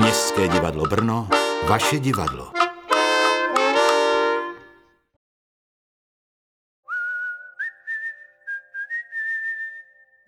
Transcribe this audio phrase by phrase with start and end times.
[0.00, 1.28] Městské divadlo Brno,
[1.68, 2.52] vaše divadlo.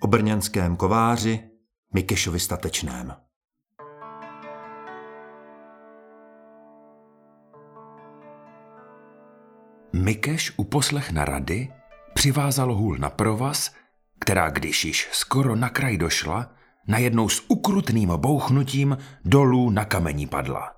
[0.02, 1.50] O brněnském kováři
[1.94, 3.16] Mikešovi statečném.
[9.92, 11.72] Mikeš uposlech na rady
[12.14, 13.74] přivázal hůl na provaz,
[14.18, 20.72] která když již skoro na kraj došla, najednou s ukrutným bouchnutím dolů na kamení padla.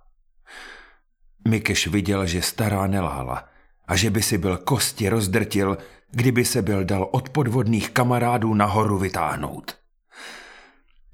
[1.48, 3.44] Mikeš viděl, že stará nelhala
[3.88, 5.78] a že by si byl kosti rozdrtil,
[6.10, 9.77] kdyby se byl dal od podvodných kamarádů nahoru vytáhnout.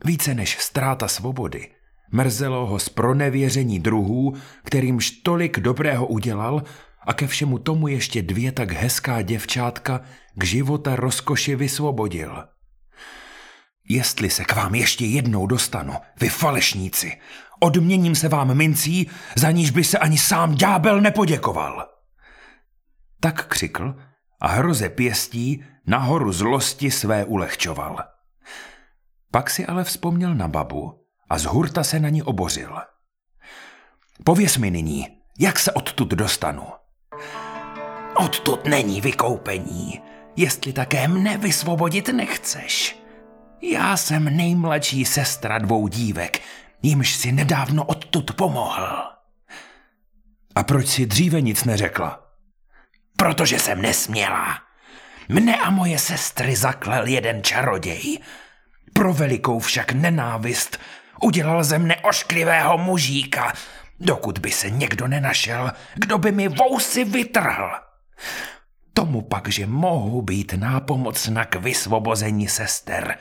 [0.05, 1.69] Více než ztráta svobody
[2.13, 6.63] mrzelo ho z pronevěření druhů, kterýmž tolik dobrého udělal
[7.07, 10.01] a ke všemu tomu ještě dvě tak hezká děvčátka
[10.35, 12.45] k života rozkoši vysvobodil.
[13.93, 17.21] Jestli se k vám ještě jednou dostanu, vy falešníci,
[17.61, 21.89] odměním se vám mincí, za níž by se ani sám ďábel nepoděkoval.
[23.21, 23.95] Tak křikl
[24.41, 27.99] a hroze pěstí nahoru zlosti své ulehčoval.
[29.31, 32.79] Pak si ale vzpomněl na babu a z hurta se na ní obořil.
[34.25, 36.67] Pověs mi nyní, jak se odtud dostanu.
[38.15, 40.03] Odtud není vykoupení,
[40.37, 43.00] jestli také mne vysvobodit nechceš.
[43.63, 46.43] Já jsem nejmladší sestra dvou dívek,
[46.83, 49.03] jimž si nedávno odtud pomohl.
[50.55, 52.27] A proč si dříve nic neřekla?
[53.17, 54.59] Protože jsem nesměla.
[55.29, 58.19] Mne a moje sestry zaklel jeden čaroděj.
[58.93, 60.79] Pro velikou však nenávist
[61.23, 63.53] udělal ze mne ošklivého mužíka,
[64.01, 67.71] dokud by se někdo nenašel, kdo by mi vousy vytrhl.
[68.95, 73.19] Tomu pak, že mohu být nápomocna k vysvobození sester.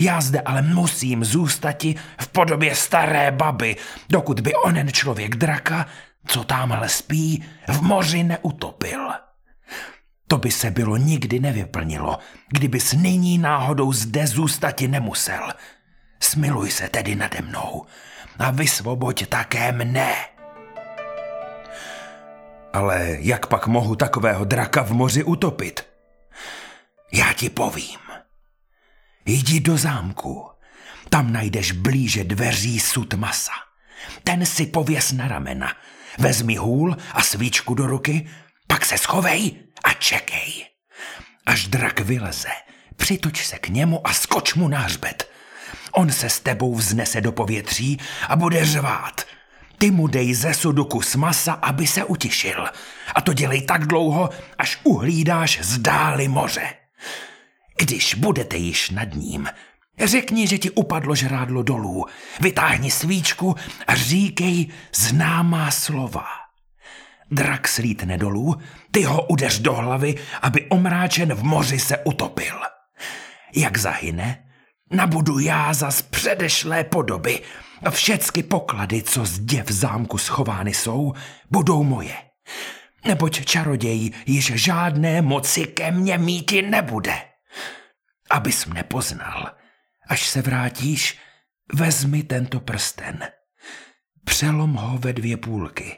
[0.00, 3.76] Já zde ale musím zůstati v podobě staré baby,
[4.08, 5.86] dokud by onen člověk draka,
[6.26, 9.08] co tamhle spí, v moři neutopil.
[10.28, 12.18] To by se bylo nikdy nevyplnilo,
[12.48, 15.52] kdybys nyní náhodou zde zůstati nemusel.
[16.20, 17.86] Smiluj se tedy nade mnou
[18.38, 20.14] a vysvoboď také mne.
[22.72, 25.86] Ale jak pak mohu takového draka v moři utopit?
[27.12, 28.07] Já ti povím.
[29.30, 30.48] Jdi do zámku.
[31.08, 33.52] Tam najdeš blíže dveří sud masa.
[34.24, 35.72] Ten si pověs na ramena.
[36.18, 38.28] Vezmi hůl a svíčku do ruky,
[38.66, 40.64] pak se schovej a čekej.
[41.46, 42.48] Až drak vyleze,
[42.96, 45.30] přitoč se k němu a skoč mu na hřbet.
[45.92, 49.26] On se s tebou vznese do povětří a bude řvát–
[49.78, 52.68] ty mu dej ze sudu kus masa, aby se utišil.
[53.14, 56.87] A to dělej tak dlouho, až uhlídáš zdáli moře.
[57.78, 59.48] Když budete již nad ním,
[60.04, 62.06] řekni, že ti upadlo žrádlo dolů,
[62.40, 63.56] vytáhni svíčku
[63.86, 66.26] a říkej známá slova.
[67.30, 68.56] Drak slítne dolů,
[68.90, 72.54] ty ho udeř do hlavy, aby omráčen v moři se utopil.
[73.56, 74.44] Jak zahyne,
[74.90, 77.40] nabudu já z předešlé podoby
[77.84, 81.12] a všecky poklady, co zde v zámku schovány jsou,
[81.50, 82.14] budou moje.
[83.04, 87.27] Neboť čaroděj již žádné moci ke mně míti nebude.
[88.30, 89.56] Abys mne poznal,
[90.08, 91.18] až se vrátíš,
[91.74, 93.28] vezmi tento prsten.
[94.24, 95.96] Přelom ho ve dvě půlky.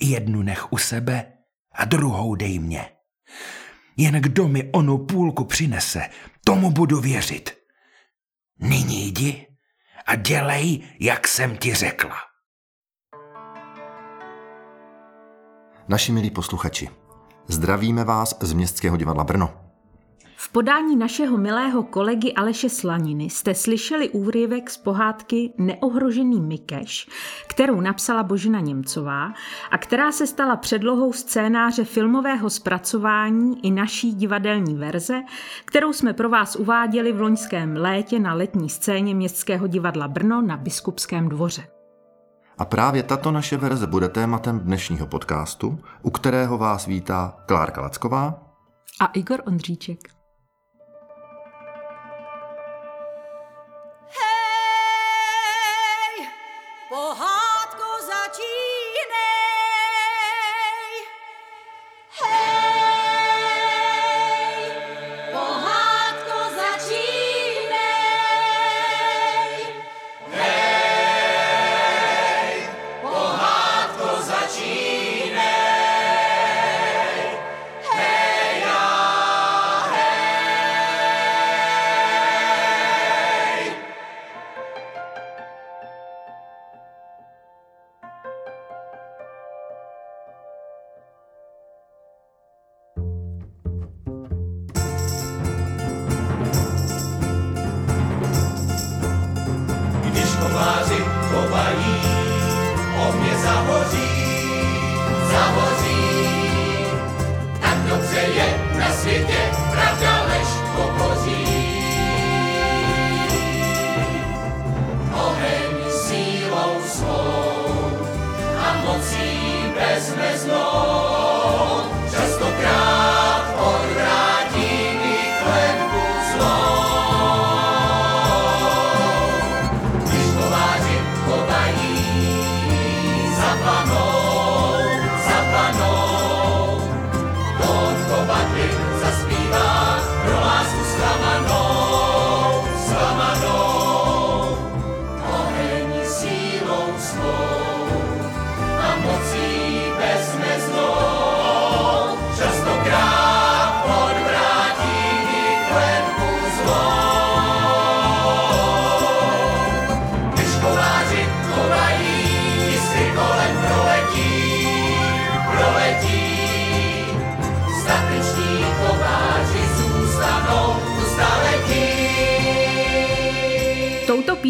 [0.00, 1.32] Jednu nech u sebe
[1.72, 2.90] a druhou dej mě.
[3.96, 6.08] Jen kdo mi onu půlku přinese,
[6.44, 7.58] tomu budu věřit.
[8.60, 9.46] Nyní jdi
[10.06, 12.16] a dělej, jak jsem ti řekla.
[15.88, 16.88] Naši milí posluchači,
[17.48, 19.67] zdravíme vás z Městského divadla Brno.
[20.40, 27.08] V podání našeho milého kolegy Aleše Slaniny jste slyšeli úryvek z pohádky Neohrožený Mikeš,
[27.46, 29.32] kterou napsala Božina Němcová
[29.70, 35.22] a která se stala předlohou scénáře filmového zpracování i naší divadelní verze,
[35.64, 40.56] kterou jsme pro vás uváděli v loňském létě na letní scéně Městského divadla Brno na
[40.56, 41.62] Biskupském dvoře.
[42.58, 48.42] A právě tato naše verze bude tématem dnešního podcastu, u kterého vás vítá Klárka Lacková
[49.00, 50.17] a Igor Ondříček.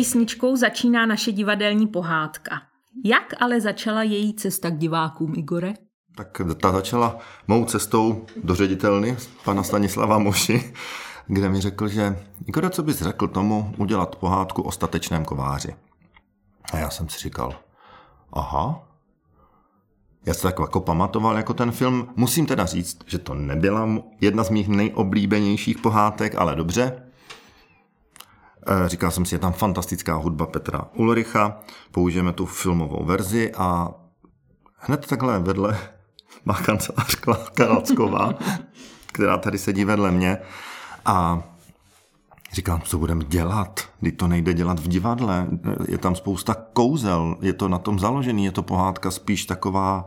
[0.08, 2.60] Písničkou začíná naše divadelní pohádka.
[3.04, 5.74] Jak ale začala její cesta k divákům, Igore?
[6.16, 7.18] Tak ta začala
[7.48, 10.72] mou cestou do ředitelny pana Stanislava Moši,
[11.26, 15.74] kde mi řekl, že Igore, co bys řekl tomu udělat pohádku o statečném kováři.
[16.72, 17.54] A já jsem si říkal,
[18.32, 18.88] aha,
[20.26, 22.08] já se tak jako pamatoval jako ten film.
[22.16, 23.88] Musím teda říct, že to nebyla
[24.20, 27.07] jedna z mých nejoblíbenějších pohádek, ale dobře.
[28.68, 31.60] E, říkal jsem si, je tam fantastická hudba Petra Ulricha,
[31.90, 33.88] použijeme tu filmovou verzi a
[34.76, 35.78] hned takhle vedle
[36.44, 37.14] má kancelář
[37.54, 38.34] Karacková,
[39.12, 40.38] která tady sedí vedle mě.
[41.04, 41.42] A
[42.52, 45.46] Říkám, co budeme dělat, když to nejde dělat v divadle.
[45.88, 50.04] Je tam spousta kouzel, je to na tom založený, je to pohádka spíš taková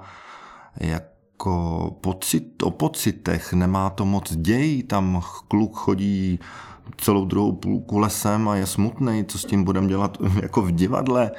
[0.80, 6.40] jako pocit, o pocitech, nemá to moc děj, tam kluk chodí
[6.98, 11.32] celou druhou půlku lesem a je smutný, co s tím budeme dělat jako v divadle.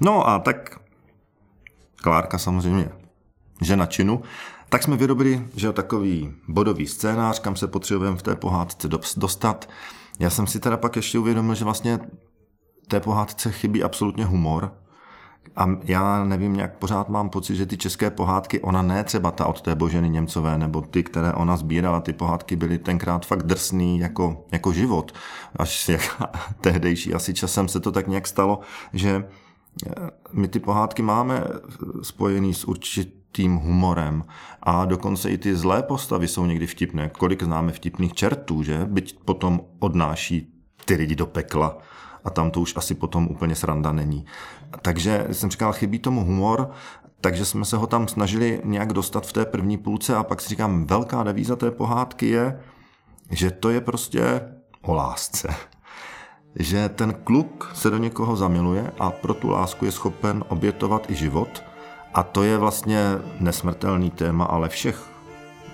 [0.00, 0.80] No a tak
[1.96, 2.88] Klárka samozřejmě
[3.62, 4.22] žena činu,
[4.68, 9.68] tak jsme vyrobili, že takový bodový scénář, kam se potřebujeme v té pohádce dostat.
[10.18, 11.98] Já jsem si teda pak ještě uvědomil, že vlastně
[12.88, 14.72] té pohádce chybí absolutně humor.
[15.56, 19.46] A já nevím, jak pořád mám pocit, že ty české pohádky, ona ne třeba ta
[19.46, 23.98] od té Boženy Němcové, nebo ty, které ona sbírala, ty pohádky byly tenkrát fakt drsný
[23.98, 25.12] jako, jako život.
[25.56, 26.22] Až jak
[26.60, 28.60] tehdejší, asi časem se to tak nějak stalo,
[28.92, 29.24] že
[29.86, 31.44] eh, my ty pohádky máme
[32.02, 34.24] spojený s určitým humorem
[34.62, 37.08] a dokonce i ty zlé postavy jsou někdy vtipné.
[37.18, 38.84] Kolik známe vtipných čertů, že?
[38.84, 40.52] Byť potom odnáší
[40.84, 41.78] ty lidi do pekla
[42.26, 44.24] a tam to už asi potom úplně sranda není.
[44.82, 46.70] Takže jsem říkal, chybí tomu humor,
[47.20, 50.48] takže jsme se ho tam snažili nějak dostat v té první půlce a pak si
[50.48, 52.60] říkám, velká devíza té pohádky je,
[53.30, 54.40] že to je prostě
[54.82, 55.48] o lásce.
[56.58, 61.14] Že ten kluk se do někoho zamiluje a pro tu lásku je schopen obětovat i
[61.14, 61.62] život–
[62.16, 63.00] a to je vlastně
[63.40, 65.10] nesmrtelný téma, ale všech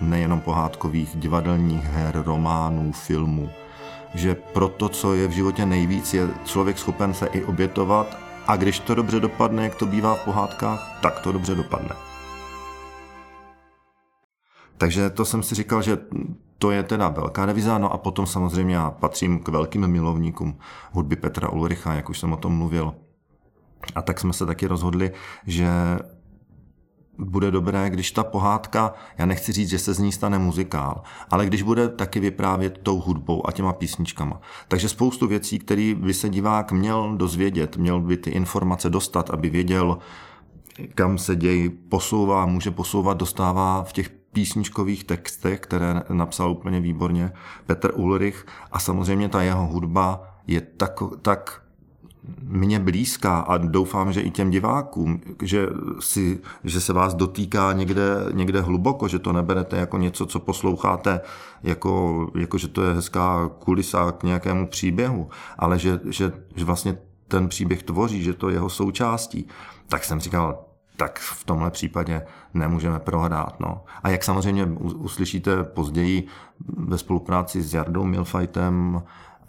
[0.00, 3.50] nejenom pohádkových divadelních her, románů, filmů,
[4.14, 8.56] že pro to, co je v životě nejvíc, je člověk schopen se i obětovat a
[8.56, 11.90] když to dobře dopadne, jak to bývá v pohádkách, tak to dobře dopadne.
[14.76, 15.98] Takže to jsem si říkal, že
[16.58, 20.58] to je teda velká deviza, no a potom samozřejmě já patřím k velkým milovníkům
[20.92, 22.94] hudby Petra Ulricha, jak už jsem o tom mluvil.
[23.94, 25.12] A tak jsme se taky rozhodli,
[25.46, 25.68] že
[27.18, 31.46] bude dobré, když ta pohádka, já nechci říct, že se z ní stane muzikál, ale
[31.46, 34.40] když bude taky vyprávět tou hudbou a těma písničkama.
[34.68, 39.50] Takže spoustu věcí, které by se divák měl dozvědět, měl by ty informace dostat, aby
[39.50, 39.98] věděl,
[40.94, 47.32] kam se děj posouvá, může posouvat, dostává v těch písničkových textech, které napsal úplně výborně
[47.66, 51.61] Petr Ulrich a samozřejmě ta jeho hudba je tak, tak
[52.42, 55.68] mně blízká a doufám, že i těm divákům, že,
[56.00, 58.02] si, že se vás dotýká někde,
[58.32, 61.20] někde hluboko, že to neberete jako něco, co posloucháte,
[61.62, 66.98] jako, jako že to je hezká kulisa k nějakému příběhu, ale že, že, že vlastně
[67.28, 69.48] ten příběh tvoří, že to je jeho součástí,
[69.88, 70.64] tak jsem říkal,
[70.96, 72.22] tak v tomhle případě
[72.54, 73.60] nemůžeme prohrát.
[73.60, 73.84] No.
[74.02, 76.26] A jak samozřejmě uslyšíte později
[76.76, 79.02] ve spolupráci s Jardou Milfajtem,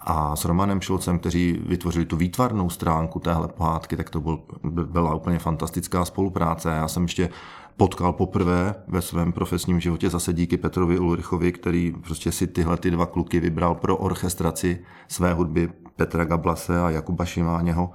[0.06, 4.38] a s Romanem Šulcem, kteří vytvořili tu výtvarnou stránku téhle pohádky, tak to byl,
[4.84, 6.68] byla úplně fantastická spolupráce.
[6.70, 7.28] Já jsem ještě
[7.76, 12.90] potkal poprvé ve svém profesním životě zase díky Petrovi Ulrichovi, který prostě si tyhle ty
[12.90, 17.90] dva kluky vybral pro orchestraci své hudby Petra Gablase a Jakuba Šimáněho,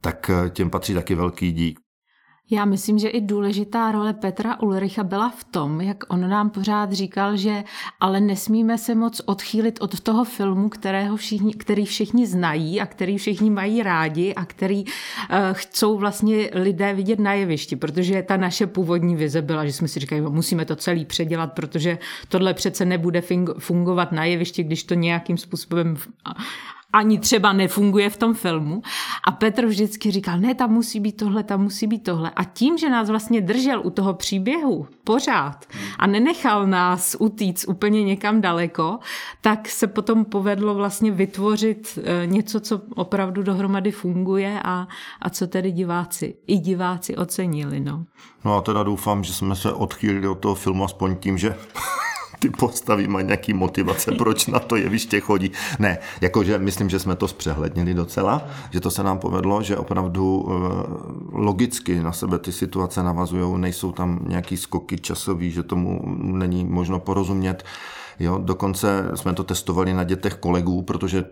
[0.00, 1.80] tak těm patří taky velký dík.
[2.50, 6.92] Já myslím, že i důležitá role Petra Ulricha byla v tom, jak on nám pořád
[6.92, 7.64] říkal, že
[8.00, 13.18] ale nesmíme se moc odchýlit od toho filmu, kterého všichni, který všichni znají a který
[13.18, 14.90] všichni mají rádi a který uh,
[15.52, 20.00] chcou vlastně lidé vidět na jevišti, protože ta naše původní vize byla, že jsme si
[20.00, 23.22] říkali, musíme to celý předělat, protože tohle přece nebude
[23.58, 25.96] fungovat na jevišti, když to nějakým způsobem
[26.92, 28.82] ani třeba nefunguje v tom filmu.
[29.24, 32.30] A Petr vždycky říkal, ne, tam musí být tohle, tam musí být tohle.
[32.30, 35.66] A tím, že nás vlastně držel u toho příběhu pořád
[35.98, 38.98] a nenechal nás utíct úplně někam daleko,
[39.40, 44.88] tak se potom povedlo vlastně vytvořit eh, něco, co opravdu dohromady funguje a,
[45.22, 47.80] a co tedy diváci, i diváci ocenili.
[47.80, 48.04] No.
[48.44, 51.56] no a teda doufám, že jsme se odchýlili od toho filmu aspoň tím, že
[52.42, 55.52] ty postavy mají nějaký motivace, proč na to jeviště chodí.
[55.78, 60.48] Ne, jakože myslím, že jsme to zpřehlednili docela, že to se nám povedlo, že opravdu
[60.48, 60.52] eh,
[61.32, 67.00] logicky na sebe ty situace navazují, nejsou tam nějaký skoky časový, že tomu není možno
[67.00, 67.64] porozumět.
[68.20, 71.24] Jo, dokonce jsme to testovali na dětech kolegů, protože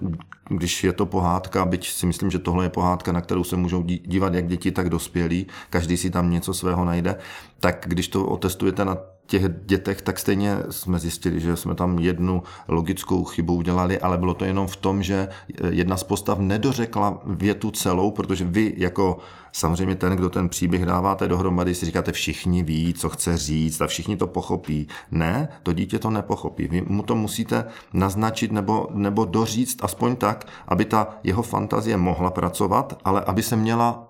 [0.49, 3.83] když je to pohádka, byť si myslím, že tohle je pohádka, na kterou se můžou
[3.83, 7.17] dívat jak děti, tak dospělí, každý si tam něco svého najde,
[7.61, 8.97] tak když to otestujete na
[9.31, 14.35] těch dětech, tak stejně jsme zjistili, že jsme tam jednu logickou chybu udělali, ale bylo
[14.35, 15.29] to jenom v tom, že
[15.71, 19.19] jedna z postav nedořekla větu celou, protože vy jako
[19.53, 23.87] samozřejmě ten, kdo ten příběh dáváte dohromady, si říkáte, všichni ví, co chce říct a
[23.87, 24.89] všichni to pochopí.
[25.11, 26.69] Ne, to dítě to nepochopí.
[26.69, 32.31] Vy mu to musíte naznačit nebo, nebo doříct aspoň tak, aby ta jeho fantazie mohla
[32.31, 34.07] pracovat, ale aby se měla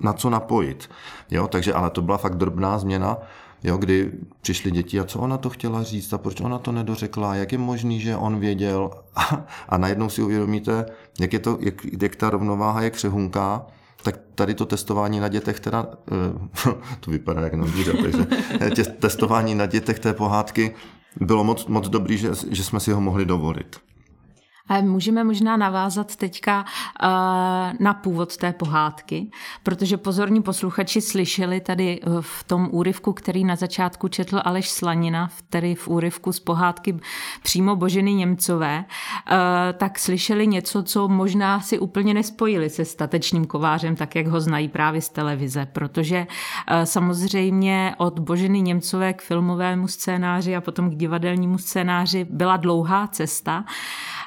[0.00, 0.90] na co napojit.
[1.30, 3.18] Jo, takže ale to byla fakt drobná změna,
[3.64, 7.34] jo, kdy přišly děti a co ona to chtěla říct a proč ona to nedořekla,
[7.34, 10.86] jak je možný, že on věděl a, a najednou si uvědomíte,
[11.20, 13.66] jak, je to, jak, jak ta rovnováha je křehunká,
[14.02, 18.26] tak tady to testování na dětech teda, eh, to vypadá jak na zvíře, takže
[18.74, 20.74] tě, testování na dětech té pohádky
[21.20, 23.76] bylo moc, moc dobrý, že, že jsme si ho mohli dovolit.
[24.80, 27.08] Můžeme možná navázat teďka uh,
[27.80, 29.30] na původ té pohádky,
[29.62, 35.30] protože pozorní posluchači slyšeli tady eh, v tom úryvku, který na začátku četl Aleš Slanina,
[35.50, 37.00] tedy v úryvku z pohádky
[37.42, 39.34] přímo Boženy Němcové, uh,
[39.78, 44.68] tak slyšeli něco, co možná si úplně nespojili se statečným kovářem, tak jak ho znají
[44.68, 46.26] právě z televize, protože
[46.84, 53.64] samozřejmě od Boženy Němcové k filmovému scénáři a potom k divadelnímu scénáři byla dlouhá cesta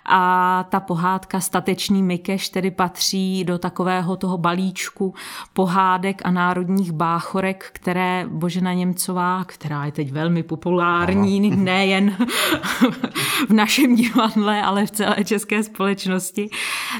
[0.10, 5.13] a ta pohádka Statečný Mikeš tedy patří do takového toho balíčku
[5.54, 12.18] pohádek a národních báchorek, které Božena Němcová, která je teď velmi populární, nejen
[13.48, 16.50] v našem divadle, ale v celé české společnosti,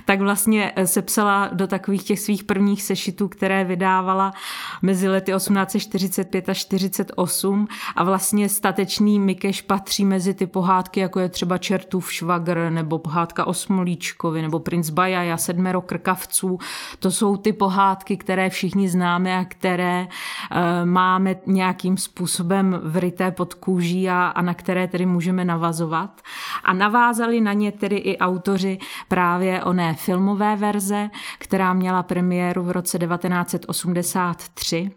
[0.06, 4.34] tak vlastně sepsala do takových těch svých prvních sešitů, které vydávala
[4.82, 11.30] mezi lety 1845 a 48 a vlastně Statečný Mikeš patří mezi ty pohádky, jako je
[11.30, 16.60] třeba Čertův švagr nebo pohádka o Smolíčkovi, nebo Princ Bajaja, Sedmero krkavců.
[17.00, 23.53] To jsou ty pohádky, které všichni známe a které e, máme nějakým způsobem vryté pod
[23.53, 26.22] kůží a, a na které tedy můžeme navazovat.
[26.63, 28.77] A navázali na ně tedy i autoři
[29.08, 34.91] právě oné filmové verze, která měla premiéru v roce 1983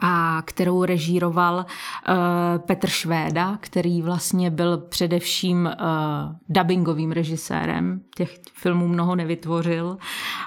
[0.00, 2.14] a kterou režíroval uh,
[2.58, 8.00] Petr Švéda, který vlastně byl především uh, dubbingovým režisérem.
[8.16, 9.98] Těch filmů mnoho nevytvořil,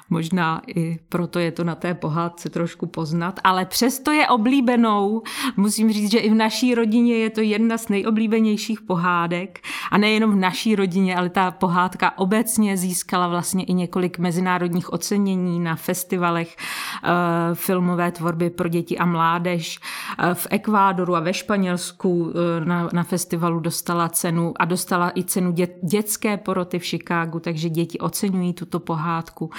[0.09, 5.21] možná i proto je to na té pohádce trošku poznat, ale přesto je oblíbenou.
[5.57, 9.59] Musím říct, že i v naší rodině je to jedna z nejoblíbenějších pohádek
[9.91, 15.59] a nejenom v naší rodině, ale ta pohádka obecně získala vlastně i několik mezinárodních ocenění
[15.59, 16.55] na festivalech
[17.03, 17.09] uh,
[17.53, 19.79] filmové tvorby pro děti a mládež mládež
[20.19, 25.23] eh, v Ekvádoru a ve Španělsku eh, na, na festivalu dostala cenu a dostala i
[25.23, 29.49] cenu dě, dětské poroty v Chicagu, takže děti oceňují tuto pohádku.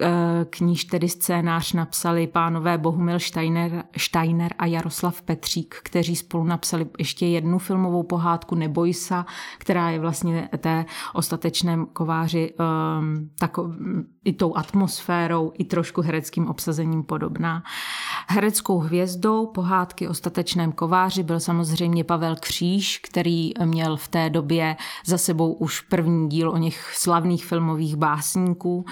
[0.00, 0.10] Eh,
[0.50, 6.86] k níž tedy scénář napsali pánové Bohumil Steiner, Steiner a Jaroslav Petřík, kteří spolu napsali
[6.98, 9.26] ještě jednu filmovou pohádku Nebojsa,
[9.58, 10.84] která je vlastně té
[11.14, 13.72] ostatečném kováři um, tako,
[14.24, 17.62] i tou atmosférou, i trošku hereckým obsazením podobná.
[18.28, 18.78] Hereckou
[19.10, 25.18] hvězdou pohádky o statečném kováři byl samozřejmě Pavel Kříž, který měl v té době za
[25.18, 28.84] sebou už první díl o něch slavných filmových básníků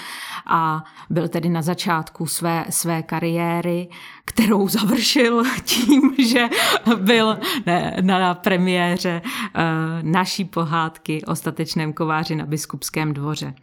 [0.47, 3.89] a byl tedy na začátku své, své kariéry,
[4.25, 6.49] kterou završil tím, že
[6.97, 9.63] byl ne, na premiéře uh,
[10.03, 13.55] naší pohádky o statečném kováři na biskupském dvoře.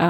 [0.00, 0.08] Uh,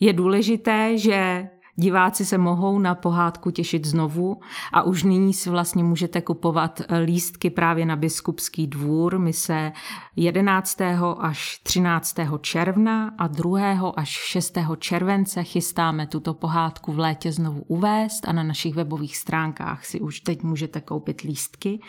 [0.00, 4.40] je důležité, že Diváci se mohou na pohádku těšit znovu
[4.72, 9.18] a už nyní si vlastně můžete kupovat lístky právě na Biskupský dvůr.
[9.18, 9.72] My se
[10.16, 10.80] 11.
[11.18, 12.16] až 13.
[12.40, 13.90] června a 2.
[13.96, 14.58] až 6.
[14.78, 20.20] července chystáme tuto pohádku v létě znovu uvést a na našich webových stránkách si už
[20.20, 21.80] teď můžete koupit lístky.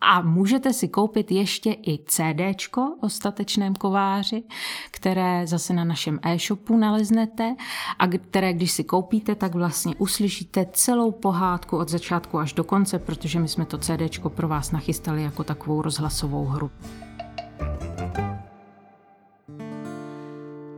[0.00, 2.68] A můžete si koupit ještě i CD
[3.00, 4.42] o statečném kováři,
[4.90, 7.56] které zase na našem e-shopu naleznete
[7.98, 12.98] a které, když si koupíte, tak vlastně uslyšíte celou pohádku od začátku až do konce,
[12.98, 16.70] protože my jsme to CD pro vás nachystali jako takovou rozhlasovou hru.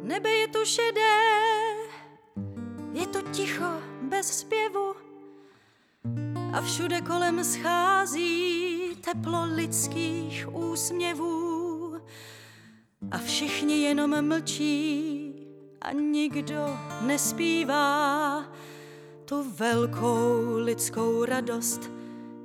[0.03, 1.19] Nebe je to šedé,
[2.93, 5.08] je to ticho bez zpěvu
[6.53, 11.97] a všude kolem schází teplo lidských úsměvů.
[13.11, 15.33] a všichni jenom mlčí
[15.81, 18.45] a nikdo nespívá
[19.25, 21.91] tu velkou lidskou radost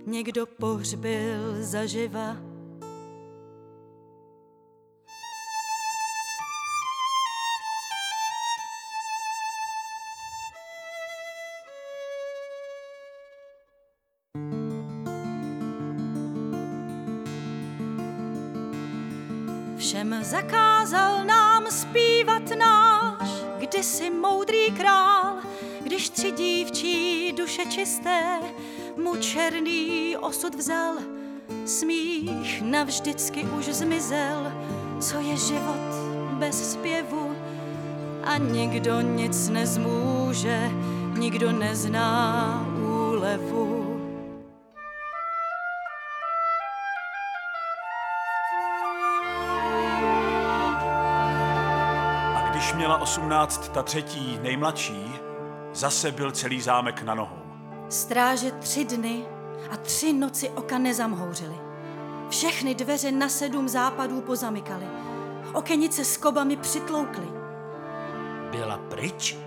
[0.05, 2.52] někdo pohřbil zaživa.
[20.21, 23.43] Zakázal nám zpívat náš
[23.73, 25.37] kdysi moudrý král,
[25.83, 28.39] když tři dívčí duše čisté
[28.97, 30.95] mu černý osud vzal,
[31.65, 34.51] smích navždycky už zmizel,
[34.99, 35.93] co je život
[36.33, 37.35] bez zpěvu?
[38.23, 40.71] A nikdo nic nezmůže,
[41.17, 43.82] nikdo nezná úlevu.
[53.03, 55.13] 18, ta třetí, nejmladší,
[55.73, 57.37] zase byl celý zámek na nohou.
[57.89, 59.25] Stráže tři dny
[59.71, 61.55] a tři noci oka nezamhouřily.
[62.29, 64.85] Všechny dveře na sedm západů pozamykaly.
[65.53, 67.27] Okenice s kobami přitloukly.
[68.51, 69.37] Byla pryč?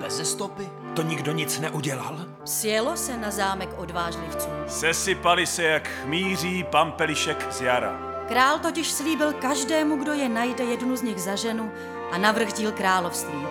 [0.00, 0.68] bez stopy?
[0.96, 2.16] To nikdo nic neudělal?
[2.44, 4.48] Sjelo se na zámek odvážlivců.
[4.66, 8.14] Sesypali se jak míří pampelišek z jara.
[8.28, 11.70] Král totiž slíbil každému, kdo je najde jednu z nich za ženu,
[12.12, 13.46] a navrh díl království.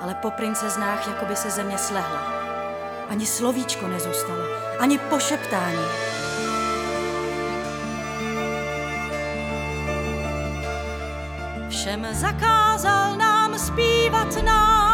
[0.00, 2.22] Ale po princeznách jako by se země slehla.
[3.08, 4.42] Ani slovíčko nezůstalo,
[4.78, 5.86] ani pošeptání.
[11.68, 14.86] Všem zakázal nám zpívat náš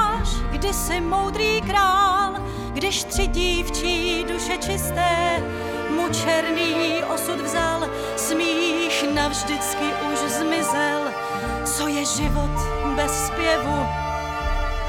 [0.63, 2.35] kdysi moudrý král,
[2.73, 5.43] když tři dívčí duše čisté
[5.91, 11.12] mu černý osud vzal, smích navždycky už zmizel,
[11.83, 12.57] co je život
[12.97, 13.79] bez zpěvu.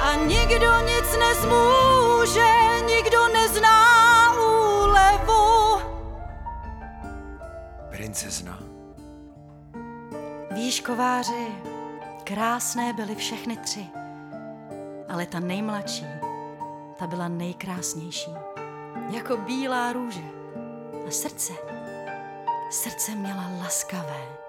[0.01, 2.49] A nikdo nic nezmůže,
[2.88, 5.82] nikdo nezná úlevu.
[7.89, 8.60] Princezna.
[10.51, 11.47] Víš, kováři,
[12.23, 13.86] krásné byly všechny tři,
[15.10, 16.06] ale ta nejmladší,
[16.99, 18.32] ta byla nejkrásnější,
[19.10, 20.23] jako bílá růže.
[21.08, 21.53] A srdce,
[22.69, 24.42] srdce měla laskavé.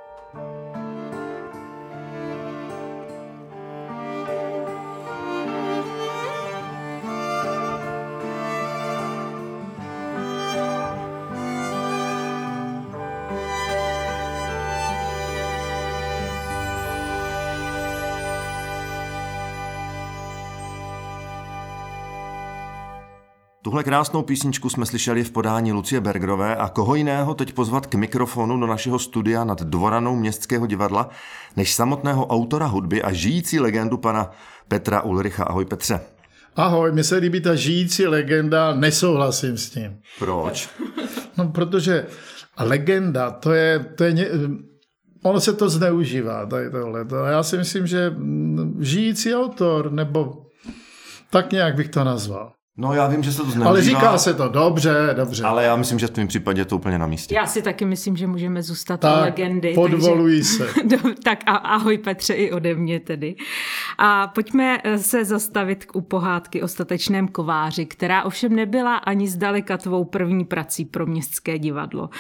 [23.75, 27.95] Tuhle krásnou písničku jsme slyšeli v podání Lucie Bergerové a koho jiného teď pozvat k
[27.95, 31.11] mikrofonu do našeho studia nad dvoranou Městského divadla,
[31.57, 34.31] než samotného autora hudby a žijící legendu pana
[34.69, 35.45] Petra Ulricha.
[35.45, 36.01] Ahoj Petře.
[36.57, 39.99] Ahoj, mi se líbí ta žijící legenda, nesouhlasím s tím.
[40.19, 40.69] Proč?
[41.39, 42.07] No, protože
[42.59, 44.29] legenda, to je, to je ně,
[45.23, 47.05] ono se to zneužívá, tady tohle.
[47.05, 47.17] To.
[47.17, 50.47] Já si myslím, že mm, žijící autor, nebo
[51.31, 52.53] tak nějak bych to nazval.
[52.77, 53.69] No já vím, že se to zneužívá.
[53.69, 55.45] Ale říká se to, dobře, dobře.
[55.45, 57.35] Ale já myslím, že v tvém případě je to úplně na místě.
[57.35, 59.75] Já si taky myslím, že můžeme zůstat tak, u legendy.
[59.75, 60.73] podvolují takže...
[60.99, 61.15] se.
[61.25, 63.37] tak a, ahoj Petře i ode mě tedy.
[63.99, 69.77] A pojďme eh, se zastavit k upohádky o statečném kováři, která ovšem nebyla ani zdaleka
[69.77, 72.11] tvou první prací pro městské divadlo.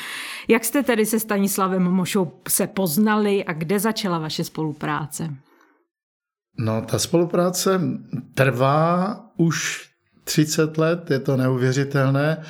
[0.49, 5.35] Jak jste tedy se Stanislavem Mošou se poznali a kde začala vaše spolupráce?
[6.59, 7.81] No, ta spolupráce
[8.35, 9.94] trvá už
[10.25, 12.43] 30 let, je to neuvěřitelné.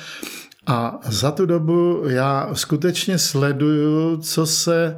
[0.67, 4.97] A za tu dobu já skutečně sleduju, co se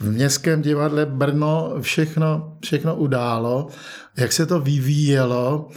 [0.00, 3.68] v Městském divadle Brno všechno, všechno událo,
[4.16, 5.68] jak se to vyvíjelo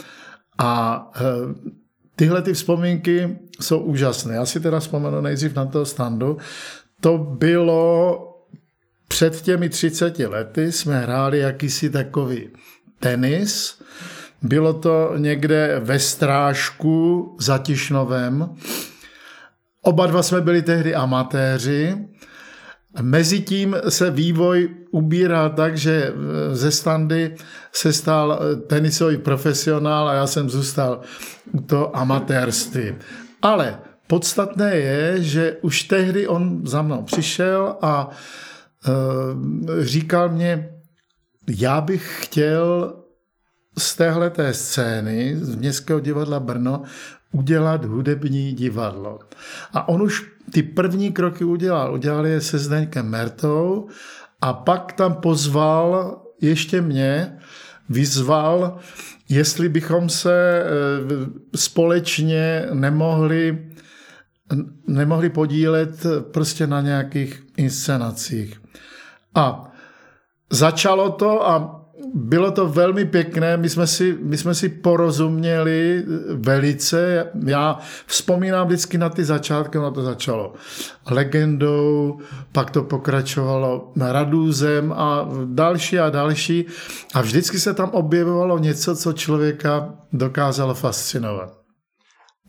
[0.57, 1.21] a e,
[2.15, 4.35] tyhle ty vzpomínky jsou úžasné.
[4.35, 6.37] Já si teda vzpomenu nejdřív na toho standu.
[7.01, 8.17] To bylo
[9.07, 12.49] před těmi 30 lety, jsme hráli jakýsi takový
[12.99, 13.81] tenis,
[14.41, 18.49] bylo to někde ve Strážku za Tišnovem.
[19.81, 21.97] Oba dva jsme byli tehdy amatéři.
[23.01, 26.13] Mezitím se vývoj ubíral tak, že
[26.51, 27.35] ze standy
[27.71, 31.01] se stal tenisový profesionál a já jsem zůstal
[31.51, 32.95] u toho amatérství.
[33.41, 40.69] Ale podstatné je, že už tehdy on za mnou přišel a e, říkal mě,
[41.47, 42.93] já bych chtěl
[43.77, 46.83] z téhle té scény z Městského divadla Brno
[47.31, 49.19] udělat hudební divadlo.
[49.73, 51.93] A on už ty první kroky udělal.
[51.93, 53.87] Udělal je se Zdeňkem Mertou
[54.41, 57.37] a pak tam pozval ještě mě,
[57.89, 58.79] vyzval,
[59.29, 60.63] jestli bychom se
[61.55, 63.71] společně nemohli,
[64.87, 68.61] nemohli podílet prostě na nějakých inscenacích.
[69.35, 69.71] A
[70.49, 71.80] začalo to a
[72.13, 77.27] bylo to velmi pěkné, my jsme, si, my jsme si porozuměli velice.
[77.45, 80.53] Já vzpomínám vždycky na ty začátky, na to začalo
[81.09, 82.19] legendou,
[82.51, 86.65] pak to pokračovalo radůzem a další a další.
[87.13, 91.61] A vždycky se tam objevovalo něco, co člověka dokázalo fascinovat.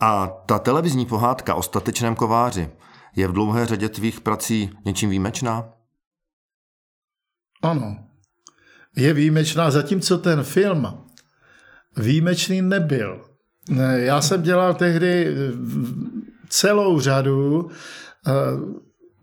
[0.01, 2.69] A ta televizní pohádka o statečném kováři
[3.15, 5.69] je v dlouhé řadě tvých prací něčím výjimečná?
[7.61, 7.97] Ano,
[8.95, 10.87] je výjimečná, zatímco ten film
[11.97, 13.21] výjimečný nebyl.
[13.95, 15.35] Já jsem dělal tehdy
[16.49, 17.69] celou řadu
[18.27, 18.31] eh,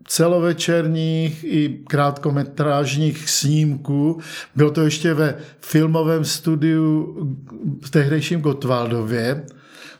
[0.07, 4.19] celovečerních i krátkometrážních snímků.
[4.55, 7.17] Bylo to ještě ve filmovém studiu
[7.85, 9.45] v tehdejším Gotwaldově.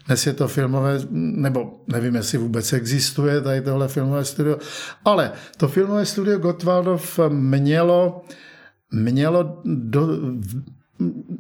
[0.08, 4.58] Dnes je to filmové, nebo nevím, jestli vůbec existuje tady tohle filmové studio,
[5.06, 8.22] ale to filmové studio Gottwaldov mělo
[8.92, 10.08] mělo do,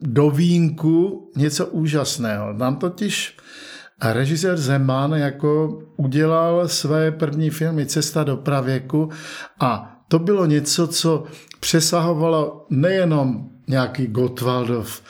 [0.01, 2.53] do vínku něco úžasného.
[2.53, 3.37] Nám totiž
[4.01, 9.09] režisér Zeman jako udělal své první filmy Cesta do pravěku
[9.59, 11.23] a to bylo něco, co
[11.59, 15.01] přesahovalo nejenom nějaký Gottwaldov,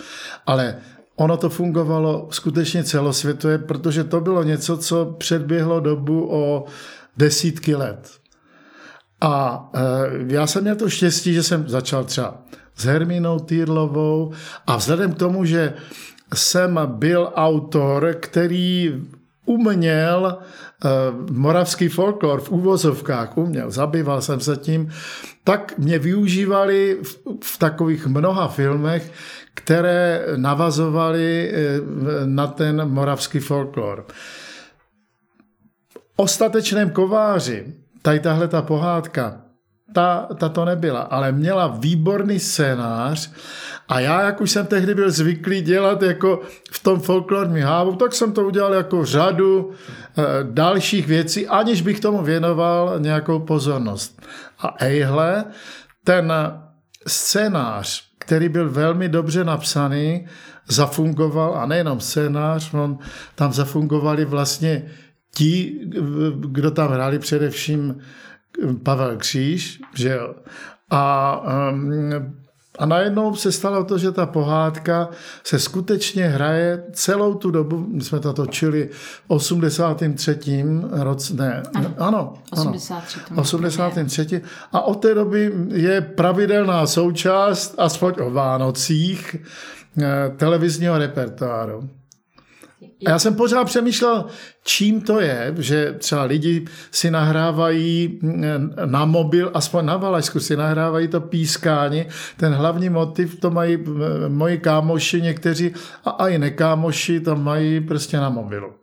[0.45, 0.75] ale
[1.15, 6.65] ono to fungovalo skutečně celosvětově, protože to bylo něco, co předběhlo dobu o
[7.17, 8.20] desítky let.
[9.21, 12.37] A e, já jsem měl to štěstí, že jsem začal třeba
[12.75, 14.33] s Hermínou Týrlovou
[14.67, 15.73] a vzhledem k tomu, že
[16.33, 18.93] jsem byl autor, který
[19.45, 20.89] uměl uh,
[21.31, 24.89] moravský folklor v úvozovkách, uměl, zabýval jsem se tím,
[25.43, 29.11] tak mě využívali v, v takových mnoha filmech,
[29.53, 34.05] které navazovaly uh, na ten moravský folklor.
[36.15, 39.41] O statečném kováři tady tahle ta pohádka,
[39.93, 43.31] ta, ta to nebyla, ale měla výborný scénář
[43.89, 48.13] a já, jak už jsem tehdy byl zvyklý dělat jako v tom folklorním hávu, tak
[48.13, 54.21] jsem to udělal jako řadu e, dalších věcí, aniž bych tomu věnoval nějakou pozornost.
[54.59, 55.45] A ejhle,
[56.03, 56.33] ten
[57.07, 60.27] scénář, který byl velmi dobře napsaný,
[60.67, 62.97] zafungoval, a nejenom scénář, on,
[63.35, 64.91] tam zafungovali vlastně
[65.35, 65.79] ti,
[66.39, 68.01] kdo tam hráli především
[68.83, 70.35] Pavel Kříž, že jo.
[70.89, 72.35] A, um,
[72.79, 75.09] a najednou se stalo to, že ta pohádka
[75.43, 80.39] se skutečně hraje celou tu dobu, my jsme to točili v 83.
[80.91, 83.19] roce, ne, ano, ano, 83.
[83.31, 84.41] Ano, 83.
[84.71, 89.35] A od té doby je pravidelná součást, aspoň o Vánocích,
[90.01, 91.89] eh, televizního repertoáru.
[93.05, 94.25] A já jsem pořád přemýšlel,
[94.63, 100.57] čím to je, že třeba lidi si nahrávají mm, na mobil, aspoň na Valašsku si
[100.57, 102.05] nahrávají to pískání.
[102.37, 103.77] Ten hlavní motiv to mají
[104.27, 105.73] moji kámoši někteří
[106.05, 108.73] a i nekámoši to mají prostě na mobilu.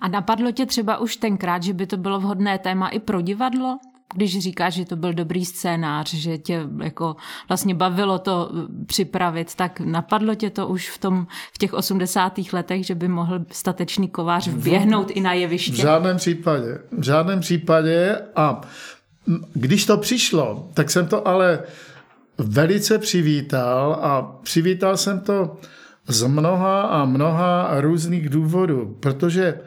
[0.00, 3.78] A napadlo tě třeba už tenkrát, že by to bylo vhodné téma i pro divadlo?
[4.14, 7.16] Když říkáš, že to byl dobrý scénář, že tě jako
[7.48, 12.32] vlastně bavilo to eh, připravit, tak napadlo tě to už v, tom, v těch 80.
[12.52, 15.72] letech, že by mohl statečný kovář vběhnout i na jeviště?
[15.72, 16.78] V žádném případě.
[16.98, 18.60] V žádném případě a
[19.54, 21.58] když to přišlo, tak jsem to ale
[22.38, 25.56] velice přivítal a přivítal jsem to
[26.08, 29.60] z mnoha a mnoha různých důvodů, protože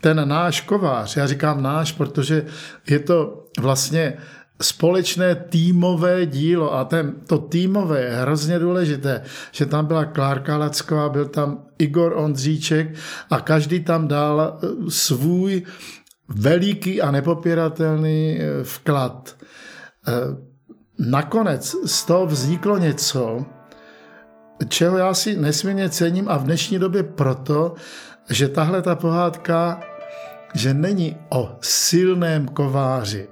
[0.00, 2.46] ten náš kovář, já říkám náš, protože
[2.90, 4.16] je to vlastně
[4.62, 11.08] společné týmové dílo a ten, to týmové je hrozně důležité, že tam byla Klárka Lacková,
[11.08, 12.94] byl tam Igor Ondříček
[13.30, 15.62] a každý tam dal eh, svůj
[16.28, 19.36] veliký a nepopiratelný eh, vklad.
[20.08, 20.12] Eh,
[20.98, 23.46] nakonec z toho vzniklo něco,
[24.68, 27.74] čeho já si nesmírně cením a v dnešní době proto,
[28.30, 29.80] že tahle ta pohádka
[30.54, 33.28] že není o silném kováři,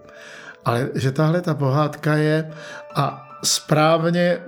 [0.68, 2.50] ale že tahle ta pohádka je
[2.94, 4.38] a správně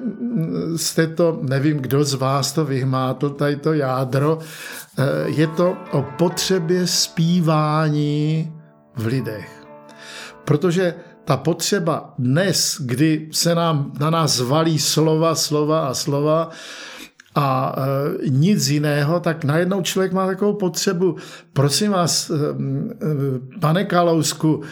[0.76, 6.02] jste to, nevím, kdo z vás to vyhmátl, tady to jádro, eh, je to o
[6.02, 8.52] potřebě zpívání
[8.96, 9.64] v lidech.
[10.44, 16.50] Protože ta potřeba dnes, kdy se nám na nás valí slova, slova a slova,
[17.34, 17.76] a
[18.24, 21.16] e, nic jiného, tak najednou člověk má takovou potřebu.
[21.52, 24.62] Prosím vás, e, e, pane Kalousku,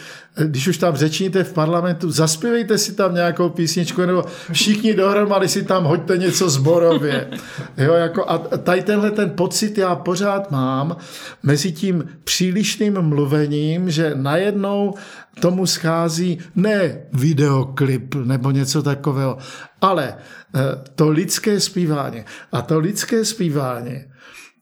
[0.44, 5.64] když už tam řečníte v parlamentu, zaspěvejte si tam nějakou písničku, nebo všichni dohromady si
[5.64, 7.31] tam hoďte něco zborově.
[7.77, 10.97] Jo, jako a tady tenhle ten pocit já pořád mám
[11.42, 14.94] mezi tím přílišným mluvením, že najednou
[15.40, 19.38] tomu schází ne videoklip nebo něco takového,
[19.81, 20.61] ale eh,
[20.94, 22.24] to lidské zpívání.
[22.53, 24.05] A to lidské zpívání,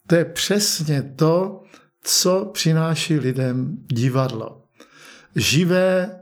[0.07, 1.63] to je přesně to,
[2.03, 4.63] co přináší lidem divadlo.
[5.37, 6.21] Živé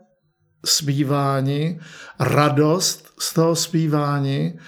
[0.64, 1.80] zpívání,
[2.20, 4.58] radost z toho zpívání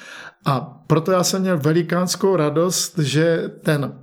[0.45, 3.99] a proto já jsem měl velikánskou radost, že ten,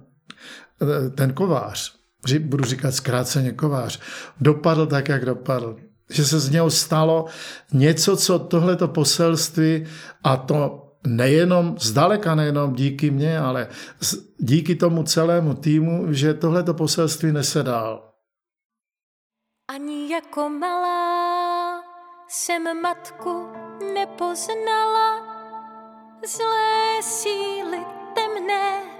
[1.15, 2.02] ten kovář,
[2.39, 3.99] budu říkat zkráceně kovář,
[4.41, 5.77] dopadl tak, jak dopadl.
[6.09, 7.25] Že se z něho stalo
[7.73, 9.85] něco, co tohleto poselství
[10.23, 13.67] a to nejenom, zdaleka nejenom díky mně, ale
[14.37, 18.09] díky tomu celému týmu, že tohleto poselství nese dál.
[19.67, 21.81] Ani jako malá
[22.27, 23.47] jsem matku
[23.93, 25.19] nepoznala,
[26.25, 28.92] zlé síly temné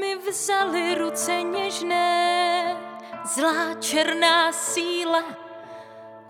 [0.00, 2.76] mi vzali ruce něžné,
[3.34, 5.24] zlá černá síla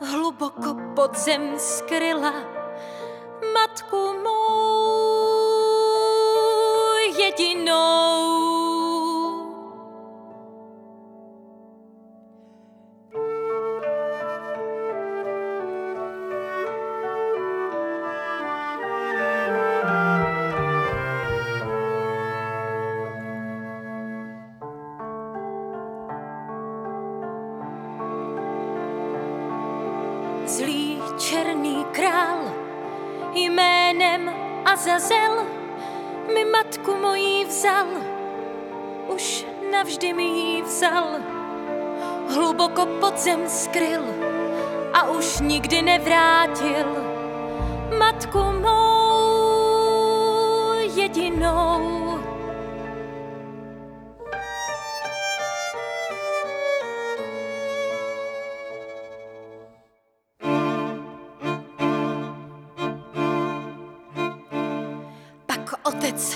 [0.01, 2.35] hluboko pod zem skryla
[3.55, 5.15] matku mou
[7.19, 8.44] jedinou.
[43.25, 44.05] Zem skryl
[44.93, 46.87] a už nikdy nevrátil
[47.99, 49.95] matku mou
[50.97, 52.05] jedinou.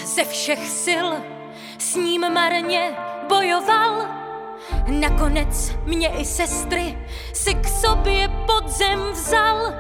[0.04, 1.08] ze všech sil
[1.78, 2.96] s ním marně
[3.28, 4.17] bojoval.
[4.90, 6.98] Nakonec mě i sestry
[7.32, 9.72] si k sobě podzem vzal,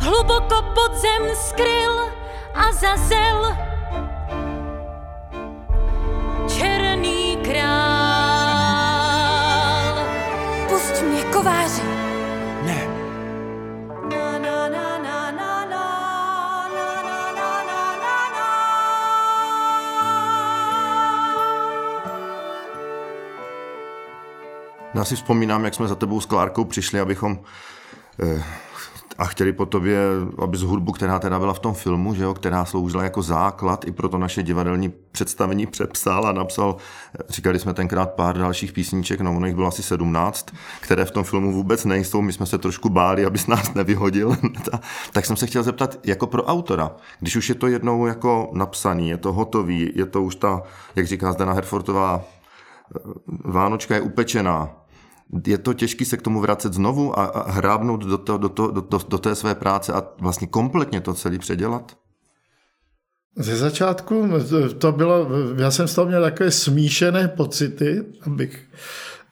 [0.00, 2.00] hluboko podzem skryl
[2.54, 3.69] a zazel.
[25.00, 27.38] Já si vzpomínám, jak jsme za tebou s Klárkou přišli, abychom
[28.22, 28.44] eh,
[29.18, 29.98] a chtěli po tobě,
[30.42, 33.84] aby z hudbu, která teda byla v tom filmu, že jo, která sloužila jako základ
[33.88, 36.76] i pro to naše divadelní představení, přepsal a napsal,
[37.28, 40.46] říkali jsme tenkrát pár dalších písniček, no ono jich bylo asi 17,
[40.80, 44.36] které v tom filmu vůbec nejsou, my jsme se trošku báli, aby nás nevyhodil.
[45.12, 49.08] tak jsem se chtěl zeptat, jako pro autora, když už je to jednou jako napsaný,
[49.08, 50.62] je to hotový, je to už ta,
[50.96, 52.24] jak říká Zdena Herfortová,
[52.96, 53.00] eh,
[53.44, 54.79] Vánočka je upečená,
[55.46, 58.70] je to těžké se k tomu vracet znovu a, a hrábnout do, to, do, to,
[58.70, 61.96] do, do, do té své práce a vlastně kompletně to celé předělat?
[63.36, 64.28] Ze začátku
[64.78, 68.68] to bylo, já jsem z toho měl takové smíšené pocity, abych,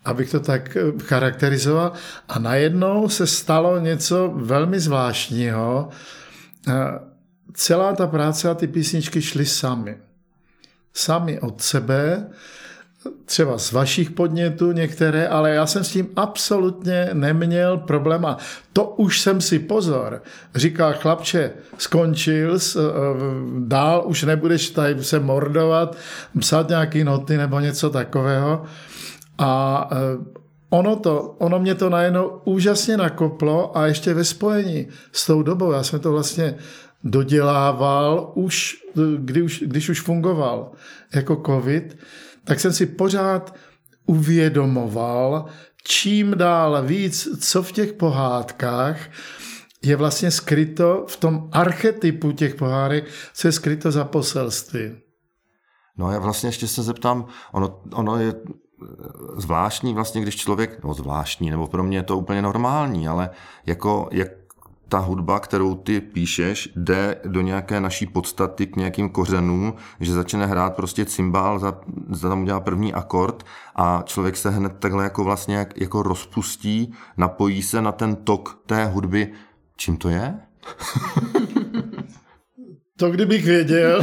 [0.04, 1.92] abych to tak charakterizoval.
[2.28, 5.88] A najednou se stalo něco velmi zvláštního.
[7.52, 9.98] Celá ta práce a ty písničky šly sami.
[10.92, 12.30] Sami od sebe
[13.24, 18.38] třeba z vašich podnětů některé, ale já jsem s tím absolutně neměl problém a
[18.72, 20.22] to už jsem si pozor.
[20.54, 22.80] Říkal chlapče, skončil, eh,
[23.58, 25.96] dál už nebudeš tady se mordovat,
[26.38, 28.64] psát nějaký noty nebo něco takového.
[29.38, 29.96] A eh,
[30.70, 35.72] ono, to, ono mě to najednou úžasně nakoplo a ještě ve spojení s tou dobou,
[35.72, 36.54] já jsem to vlastně
[37.04, 38.76] dodělával už,
[39.16, 40.70] kdy už, když už fungoval
[41.14, 41.96] jako covid,
[42.48, 43.54] tak jsem si pořád
[44.06, 45.44] uvědomoval,
[45.84, 48.98] čím dál víc, co v těch pohádkách
[49.82, 54.90] je vlastně skryto v tom archetypu těch pohádek, co je skryto za poselství.
[55.96, 58.34] No já vlastně ještě se zeptám, ono, ono je
[59.37, 63.30] zvláštní vlastně, když člověk, no zvláštní, nebo pro mě je to úplně normální, ale
[63.66, 64.28] jako, jak
[64.88, 70.46] ta hudba, kterou ty píšeš, jde do nějaké naší podstaty k nějakým kořenům, že začne
[70.46, 73.44] hrát prostě cymbál, za, za tam udělá první akord
[73.77, 78.62] a člověk se hned takhle jako vlastně jak, jako rozpustí, napojí se na ten tok
[78.66, 79.33] té hudby.
[79.77, 80.35] Čím to je?
[82.96, 84.03] To kdybych věděl,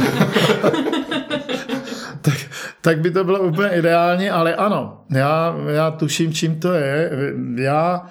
[2.20, 2.34] tak,
[2.80, 7.10] tak by to bylo úplně ideální, ale ano, já, já tuším, čím to je.
[7.54, 8.06] Já,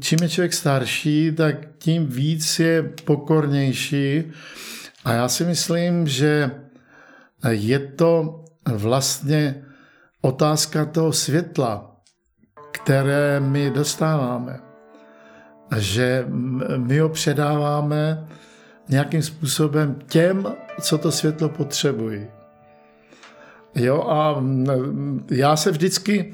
[0.00, 4.24] čím je člověk starší, tak tím víc je pokornější
[5.04, 6.50] a já si myslím, že
[7.48, 9.64] je to vlastně
[10.20, 11.96] otázka toho světla,
[12.72, 14.60] které my dostáváme.
[15.76, 16.26] Že
[16.76, 18.28] my ho předáváme
[18.88, 20.46] nějakým způsobem těm,
[20.80, 22.26] co to světlo potřebují.
[23.74, 24.44] Jo, a
[25.30, 26.30] já se vždycky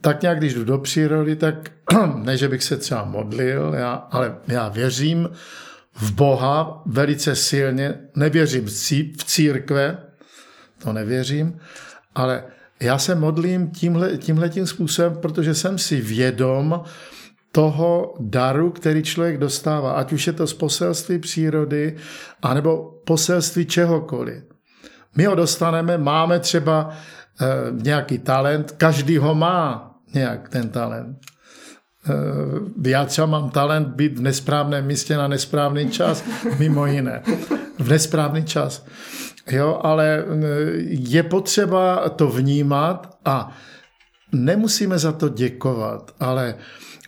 [0.00, 1.70] tak nějak, když jdu do přírody, tak
[2.14, 5.28] ne, že bych se třeba modlil, já, ale já věřím
[5.94, 8.66] v Boha velice silně, nevěřím
[9.16, 9.98] v církve,
[10.82, 11.60] to nevěřím,
[12.14, 12.44] ale
[12.80, 16.82] já se modlím tímhle, tímhletím způsobem, protože jsem si vědom
[17.52, 21.96] toho daru, který člověk dostává, ať už je to z poselství přírody,
[22.42, 24.42] anebo poselství čehokoliv.
[25.16, 26.96] My ho dostaneme, máme třeba
[27.82, 31.18] nějaký talent, každý ho má nějak ten talent.
[32.84, 36.24] E, já třeba mám talent být v nesprávném místě na nesprávný čas,
[36.58, 37.22] mimo jiné.
[37.78, 38.86] V nesprávný čas.
[39.50, 40.24] Jo, ale eh,
[40.86, 43.56] je potřeba to vnímat a
[44.32, 46.54] nemusíme za to děkovat, ale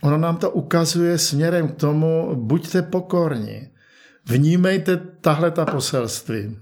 [0.01, 3.69] ono nám to ukazuje směrem k tomu, buďte pokorní,
[4.25, 6.57] vnímejte tahle ta poselství.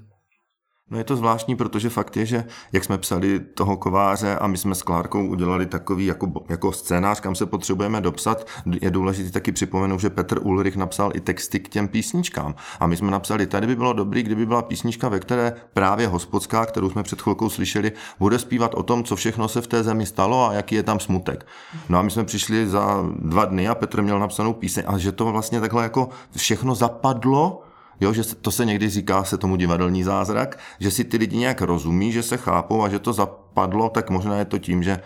[0.91, 4.58] No je to zvláštní, protože fakt je, že jak jsme psali toho kováře a my
[4.58, 8.48] jsme s Klárkou udělali takový jako, jako scénář, kam se potřebujeme dopsat,
[8.82, 12.56] je důležité taky připomenout, že Petr Ulrich napsal i texty k těm písničkám.
[12.80, 16.65] A my jsme napsali, tady by bylo dobrý, kdyby byla písnička, ve které právě hospodská,
[16.65, 20.06] kterou jsme před chvilkou slyšeli, bude zpívat o tom, co všechno se v té zemi
[20.06, 21.46] stalo a jaký je tam smutek.
[21.89, 25.12] No a my jsme přišli za dva dny a Petr měl napsanou píseň a že
[25.12, 27.63] to vlastně takhle jako všechno zapadlo
[28.01, 31.62] Jo, že to se někdy říká se tomu divadelní zázrak, že si ty lidi nějak
[31.62, 34.99] rozumí, že se chápou a že to zapadlo, tak možná je to tím, že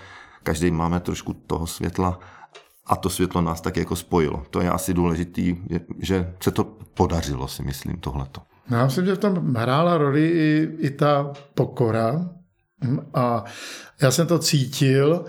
[0.44, 2.20] každý máme trošku toho světla
[2.86, 4.44] a to světlo nás tak jako spojilo.
[4.50, 5.58] To je asi důležitý,
[6.00, 8.42] že se to podařilo, si myslím, tohleto.
[8.72, 12.30] Já myslím, že v tom hrála roli i, i ta pokora
[13.14, 13.44] a
[14.02, 15.26] já jsem to cítil,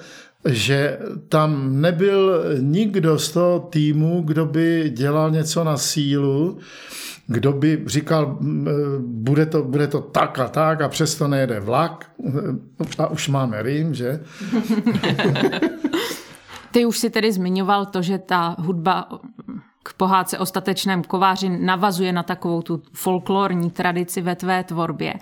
[0.48, 6.58] že tam nebyl nikdo z toho týmu, kdo by dělal něco na sílu,
[7.28, 8.38] kdo by říkal,
[8.98, 12.10] bude to, bude to tak a tak a přesto nejede vlak
[12.98, 14.20] a už máme Rým, že?
[16.72, 19.08] Ty už si tedy zmiňoval to, že ta hudba
[19.88, 25.14] k pohádce o statečném kováři navazuje na takovou tu folklorní tradici ve tvé tvorbě.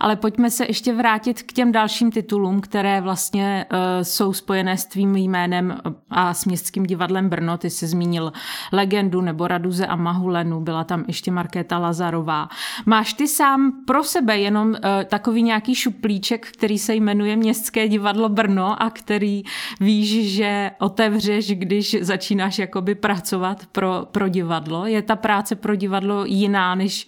[0.00, 4.86] Ale pojďme se ještě vrátit k těm dalším titulům, které vlastně uh, jsou spojené s
[4.86, 5.78] tvým jménem
[6.10, 7.58] a s Městským divadlem Brno.
[7.58, 8.32] Ty jsi zmínil
[8.72, 12.48] Legendu nebo Raduze a Mahulenu, byla tam ještě Markéta Lazarová.
[12.86, 18.28] Máš ty sám pro sebe jenom uh, takový nějaký šuplíček, který se jmenuje Městské divadlo
[18.28, 19.42] Brno a který
[19.80, 24.86] víš, že otevřeš, když začínáš jakoby pracovat pro, pro divadlo?
[24.86, 27.06] Je ta práce pro divadlo jiná než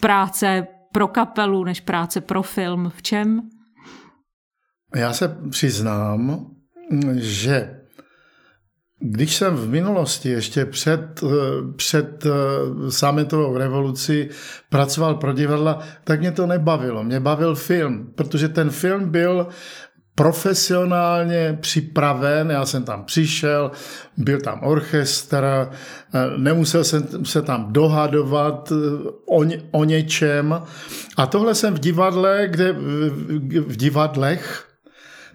[0.00, 2.92] práce pro kapelu, než práce pro film?
[2.96, 3.42] V čem?
[4.94, 6.46] Já se přiznám,
[7.14, 7.82] že
[9.04, 11.20] když jsem v minulosti, ještě před,
[11.76, 12.30] před eh,
[12.90, 14.28] sametovou revoluci,
[14.68, 17.04] pracoval pro divadla, tak mě to nebavilo.
[17.04, 19.46] Mě bavil film, protože ten film byl
[20.14, 23.70] profesionálně připraven, já jsem tam přišel,
[24.16, 25.68] byl tam orchestr, eh,
[26.36, 30.62] nemusel jsem se tam dohadovat eh, o, o něčem.
[31.16, 32.72] A tohle jsem v divadle, kde
[33.60, 34.68] v divadlech,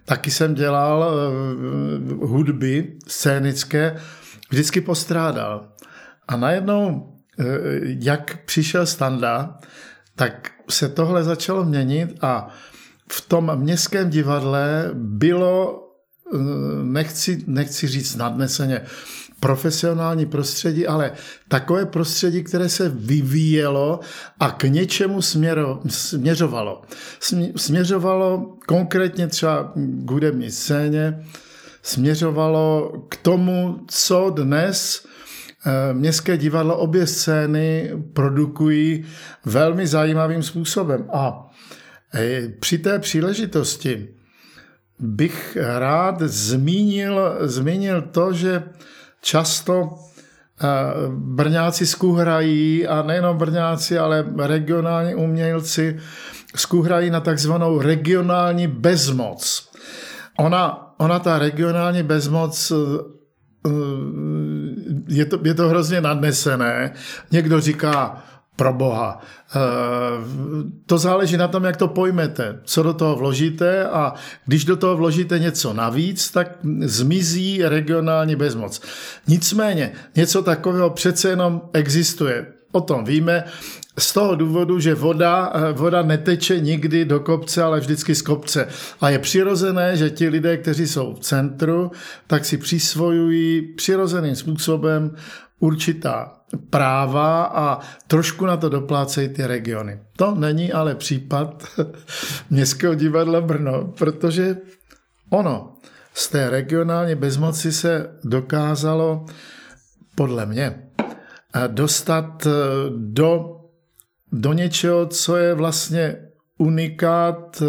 [0.04, 3.96] taky jsem dělal eh, hudby scénické,
[4.50, 5.68] vždycky postrádal.
[6.28, 7.14] A najednou,
[7.84, 9.56] jak přišel Standa,
[10.14, 12.48] tak se tohle začalo měnit a
[13.12, 15.84] v tom městském divadle bylo,
[16.34, 16.38] eh,
[16.82, 18.80] nechci, nechci říct nadneseně,
[19.40, 21.12] profesionální prostředí, ale
[21.48, 24.00] takové prostředí, které se vyvíjelo
[24.40, 26.82] a k něčemu směro, směřovalo.
[27.56, 31.24] Směřovalo konkrétně třeba k hudební scéně,
[31.82, 35.06] směřovalo k tomu, co dnes
[35.66, 39.04] eh, Městské divadlo obě scény produkují
[39.44, 41.04] velmi zajímavým způsobem.
[41.12, 41.47] A
[42.60, 44.08] při té příležitosti
[44.98, 48.62] bych rád zmínil, zmínil to, že
[49.20, 49.94] často
[51.08, 55.98] Brňáci skuhrají a nejenom Brňáci, ale regionální umělci
[56.56, 59.70] skuhrají na takzvanou regionální bezmoc.
[60.38, 63.72] Ona, ona ta regionální bezmoc eh,
[65.08, 66.92] je to, je to hrozně nadnesené.
[67.30, 68.24] Někdo říká,
[68.58, 69.20] pro boha.
[69.20, 69.58] Eh,
[70.86, 74.14] to záleží na tom, jak to pojmete, co do toho vložíte a
[74.46, 78.82] když do toho vložíte něco navíc, tak zmizí regionální bezmoc.
[79.26, 82.46] Nicméně něco takového přece jenom existuje.
[82.72, 83.44] O tom víme
[83.98, 88.68] z toho důvodu, že voda, eh, voda neteče nikdy do kopce, ale vždycky z kopce.
[89.00, 91.90] A je přirozené, že ti lidé, kteří jsou v centru,
[92.26, 95.16] tak si přisvojují přirozeným způsobem
[95.58, 96.37] určitá
[96.70, 100.00] práva a trošku na to doplácejí ty regiony.
[100.16, 101.64] To není ale případ
[102.50, 104.56] Městského divadla Brno, protože
[105.30, 105.74] ono
[106.14, 109.26] z té regionální bezmoci se dokázalo
[110.14, 110.82] podle mě
[111.66, 112.50] dostat eh,
[112.96, 113.60] do,
[114.32, 116.16] do něčeho, co je vlastně
[116.58, 117.66] unikát eh,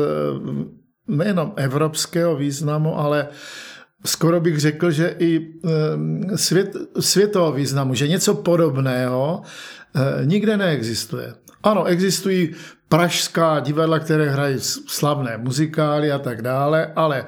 [1.07, 3.27] nejenom evropského významu, ale
[4.05, 5.53] skoro bych řekl, že i
[6.35, 9.41] svět, světového významu, že něco podobného
[9.95, 11.33] eh, nikde neexistuje.
[11.63, 12.55] Ano, existují
[12.89, 14.55] pražská divadla, které hrají
[14.87, 17.25] slavné muzikály a tak dále, ale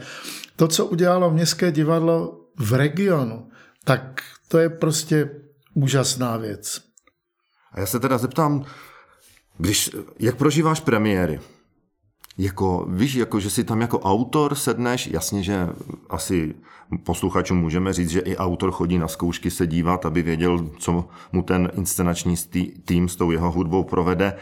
[0.55, 3.49] to, co udělalo Městské divadlo v regionu,
[3.84, 5.30] tak to je prostě
[5.74, 6.82] úžasná věc.
[7.72, 8.65] A já se teda zeptám,
[9.57, 11.39] když, jak prožíváš premiéry?
[12.38, 15.70] Jako, víš, jako, že si tam jako autor sedneš, jasně, že
[16.10, 16.56] asi
[17.04, 21.42] posluchačům můžeme říct, že i autor chodí na zkoušky se dívat, aby věděl, co mu
[21.42, 22.36] ten inscenační
[22.86, 24.34] tým s tou jeho hudbou provede.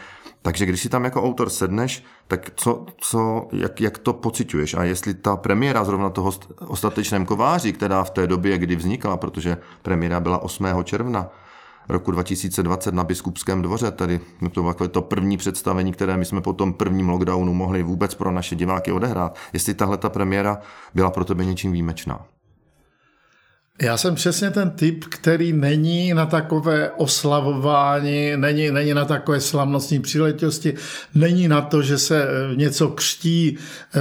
[0.42, 4.74] Takže když si tam jako autor sedneš, tak co, co, jak, jak to pociťuješ?
[4.74, 6.32] A jestli ta premiéra zrovna toho
[6.66, 10.66] ostatečném kováři, která v té době, kdy vznikala, protože premiéra byla 8.
[10.84, 11.28] června,
[11.88, 14.20] roku 2020 na Biskupském dvoře, tedy
[14.52, 18.30] to bylo to první představení, které my jsme po tom prvním lockdownu mohli vůbec pro
[18.30, 19.36] naše diváky odehrát.
[19.52, 20.58] Jestli tahle ta premiéra
[20.94, 22.26] byla pro tebe něčím výjimečná?
[23.82, 30.00] Já jsem přesně ten typ, který není na takové oslavování, není, není na takové slavnostní
[30.00, 30.74] příležitosti,
[31.14, 33.58] není na to, že se eh, něco křtí.
[33.94, 34.00] Eh,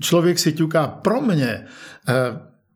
[0.00, 1.66] člověk si ťuká pro mě.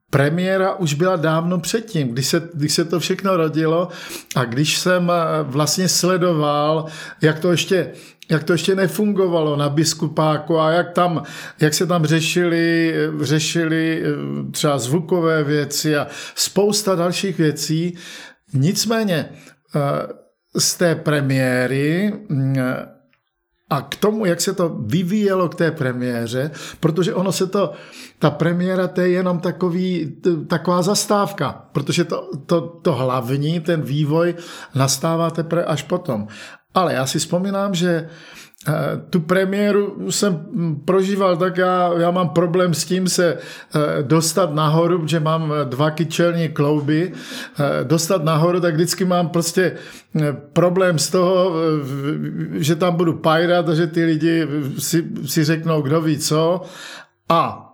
[0.07, 3.89] Eh, premiéra už byla dávno předtím, když se, když se to všechno rodilo
[4.37, 6.87] a když jsem vlastně sledoval,
[7.23, 7.93] jak to ještě
[8.31, 11.23] jak to ještě nefungovalo na biskupáku a jak, tam,
[11.61, 17.99] jak se tam řešili, řešili eh, třeba zvukové věci a spousta dalších věcí.
[18.55, 19.29] Nicméně
[19.77, 22.57] eh, z té premiéry mm,
[23.71, 26.51] a k tomu, jak se to vyvíjelo k té premiéře,
[26.81, 27.73] protože ono se to,
[28.19, 34.35] ta premiéra to je jenom takový, taková zastávka, protože to, to, to hlavní, ten vývoj
[34.75, 36.27] nastává teprve až potom.
[36.77, 38.09] Ale já si vzpomínám, že
[38.69, 38.73] eh,
[39.11, 40.47] tu premiéru jsem
[40.85, 45.65] prožíval tak, já, já mám problém s tím se eh, dostat nahoru, že mám eh,
[45.65, 47.13] dva kyčelní klouby,
[47.83, 49.77] dostat nahoru, tak vždycky mám prostě
[50.53, 51.53] problém z toho,
[52.53, 54.47] že tam budu pajrat a že ty lidi
[54.79, 56.63] si, si řeknou, kdo ví co.
[57.29, 57.73] A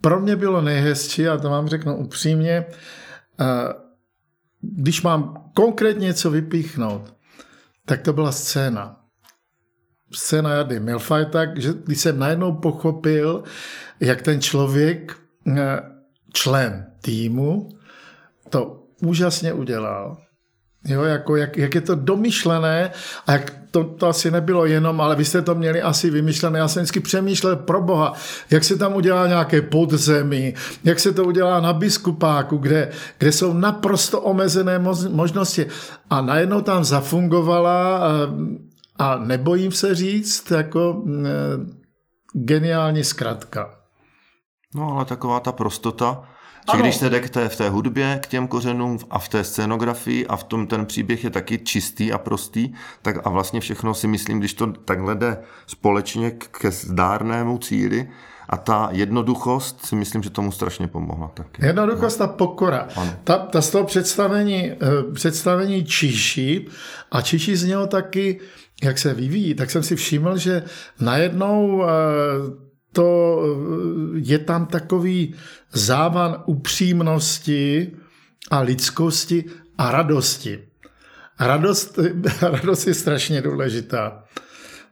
[0.00, 2.64] pro mě bylo nejhezčí, a to vám řeknu upřímně,
[4.60, 7.15] když mám konkrétně něco vypíchnout,
[7.86, 9.00] tak to byla scéna.
[10.12, 13.42] Scéna Jady Milfajta, že když jsem najednou pochopil,
[14.00, 15.16] jak ten člověk,
[15.56, 15.80] eh,
[16.32, 17.68] člen týmu,
[18.50, 20.16] to úžasně udělal.
[20.84, 22.90] Jo, jako jak, jak je to domyšlené
[23.26, 26.58] a jak to, to asi nebylo jenom, ale vy jste to měli asi vymyšlené.
[26.58, 28.12] Já jsem vždycky přemýšlel pro boha,
[28.50, 30.54] jak se tam udělá nějaké podzemí,
[30.84, 35.66] jak se to udělá na biskupáku, kde, kde jsou naprosto omezené možnosti.
[36.10, 38.10] A najednou tam zafungovala a,
[38.98, 41.30] a nebojím se říct, jako e,
[42.32, 43.74] geniální zkratka.
[44.74, 46.24] No ale taková ta prostota,
[46.74, 49.44] že když se jde k té, v té hudbě, k těm kořenům a v té
[49.44, 53.94] scénografii a v tom ten příběh je taky čistý a prostý, tak a vlastně všechno
[53.94, 58.08] si myslím, když to takhle jde společně ke zdárnému cíli,
[58.48, 61.66] a ta jednoduchost si myslím, že tomu strašně pomohla taky.
[61.66, 62.88] Jednoduchost a pokora.
[63.24, 64.76] Ta, ta z toho představení, eh,
[65.12, 66.66] představení Číši
[67.12, 68.40] a Číši z něho taky,
[68.82, 70.62] jak se vyvíjí, tak jsem si všiml, že
[71.00, 71.86] najednou eh,
[72.96, 73.42] to
[74.14, 75.34] je tam takový
[75.72, 77.92] závan upřímnosti
[78.50, 79.44] a lidskosti
[79.78, 80.58] a radosti.
[81.40, 81.98] Radost,
[82.42, 84.24] radost je strašně důležitá.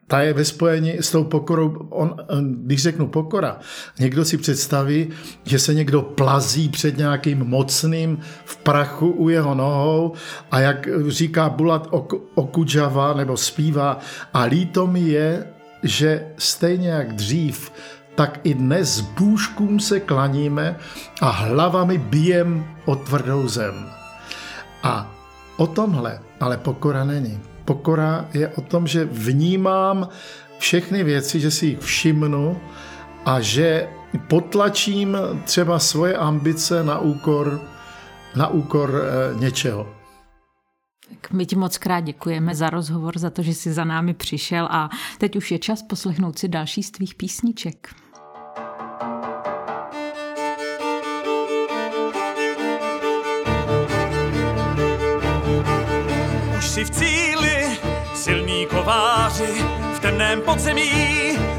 [0.07, 2.17] ta je ve spojení s tou pokorou, on,
[2.65, 3.59] když řeknu pokora,
[3.99, 5.09] někdo si představí,
[5.45, 10.13] že se někdo plazí před nějakým mocným v prachu u jeho nohou
[10.51, 11.89] a jak říká Bulat
[12.35, 13.99] Okudžava nebo zpívá
[14.35, 17.73] a líto mi je, že stejně jak dřív,
[18.15, 20.77] tak i dnes bůžkům se klaníme
[21.21, 23.91] a hlavami bijem o tvrdou zem.
[24.83, 25.11] A
[25.57, 27.41] o tomhle ale pokora není.
[27.65, 30.09] Pokora je o tom, že vnímám
[30.59, 32.61] všechny věci, že si jich všimnu
[33.27, 33.89] a že
[34.29, 37.61] potlačím třeba svoje ambice na úkor,
[38.37, 39.89] na úkor eh, něčeho.
[41.09, 44.69] Tak my ti moc krát děkujeme za rozhovor, za to, že jsi za námi přišel
[44.71, 47.95] a teď už je čas poslechnout si další z tvých písniček.
[56.75, 57.79] Si v cíli,
[58.15, 59.65] silní kováři,
[59.95, 60.91] v temném podzemí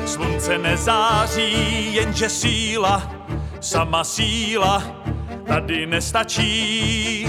[0.05, 3.11] slunce nezáří, jenže síla,
[3.61, 4.83] sama síla,
[5.47, 7.27] tady nestačí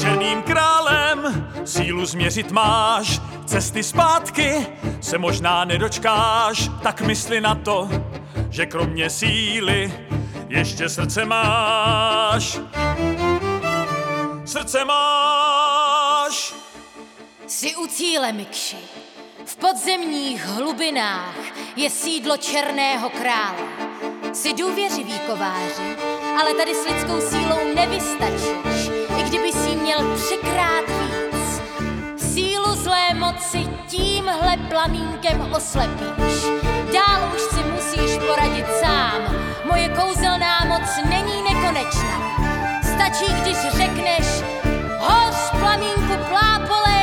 [0.00, 4.66] černým králem sílu změřit máš, cesty zpátky
[5.00, 7.88] se možná nedočkáš, tak mysli na to,
[8.50, 9.92] že kromě síly
[10.48, 12.58] ještě srdce máš.
[14.44, 15.75] Srdce máš.
[17.46, 18.78] Jsi u cíle, Mikši.
[19.44, 21.36] V podzemních hlubinách
[21.76, 23.58] je sídlo černého krále.
[24.32, 25.96] Jsi důvěřivý kováři,
[26.40, 31.62] ale tady s lidskou sílou nevystačíš kdyby si měl třikrát víc.
[32.32, 36.46] Sílu zlé moci tímhle plamínkem oslepíš.
[36.92, 39.36] Dál už si musíš poradit sám.
[39.64, 42.36] Moje kouzelná moc není nekonečná.
[42.82, 44.26] Stačí, když řekneš,
[45.06, 46.95] Os Flamengo plapole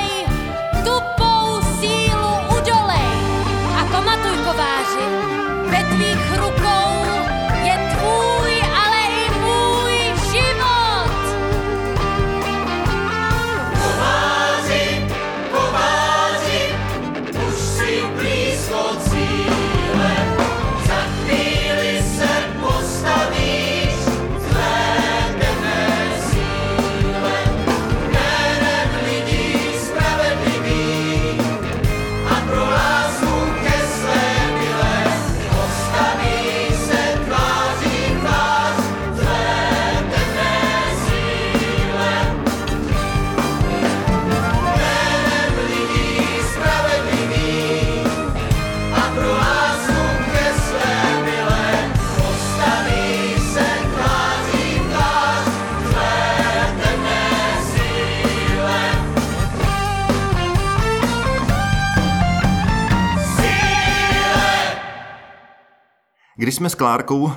[66.43, 67.31] Když jsme s Klárkou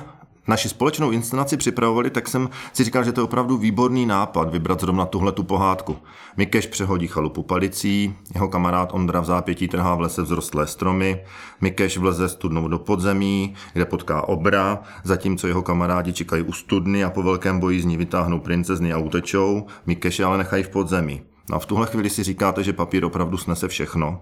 [0.47, 4.81] naši společnou inscenaci připravovali, tak jsem si říkal, že to je opravdu výborný nápad vybrat
[4.81, 5.97] zrovna tuhle tu pohádku.
[6.37, 11.23] Mikeš přehodí chalupu palicí, jeho kamarád Ondra v zápětí trhá v lese vzrostlé stromy,
[11.61, 17.09] Mikeš vleze studnou do podzemí, kde potká obra, zatímco jeho kamarádi čekají u studny a
[17.09, 21.21] po velkém boji z ní vytáhnou princezny a utečou, Mikeše ale nechají v podzemí.
[21.49, 24.21] No a v tuhle chvíli si říkáte, že papír opravdu snese všechno,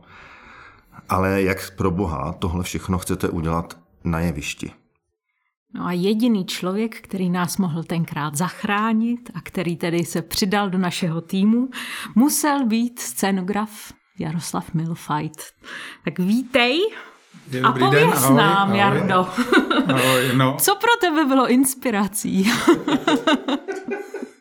[1.10, 4.72] ale jak pro boha tohle všechno chcete udělat na jevišti.
[5.74, 10.78] No a jediný člověk, který nás mohl tenkrát zachránit a který tedy se přidal do
[10.78, 11.70] našeho týmu,
[12.16, 15.44] musel být scénograf Jaroslav Milfajt.
[16.06, 16.80] Tak vítej
[17.64, 19.28] a pověz den, nám, ahoj, Jardo.
[19.88, 20.58] Ahoj, no.
[20.60, 22.52] Co pro tebe bylo inspirací?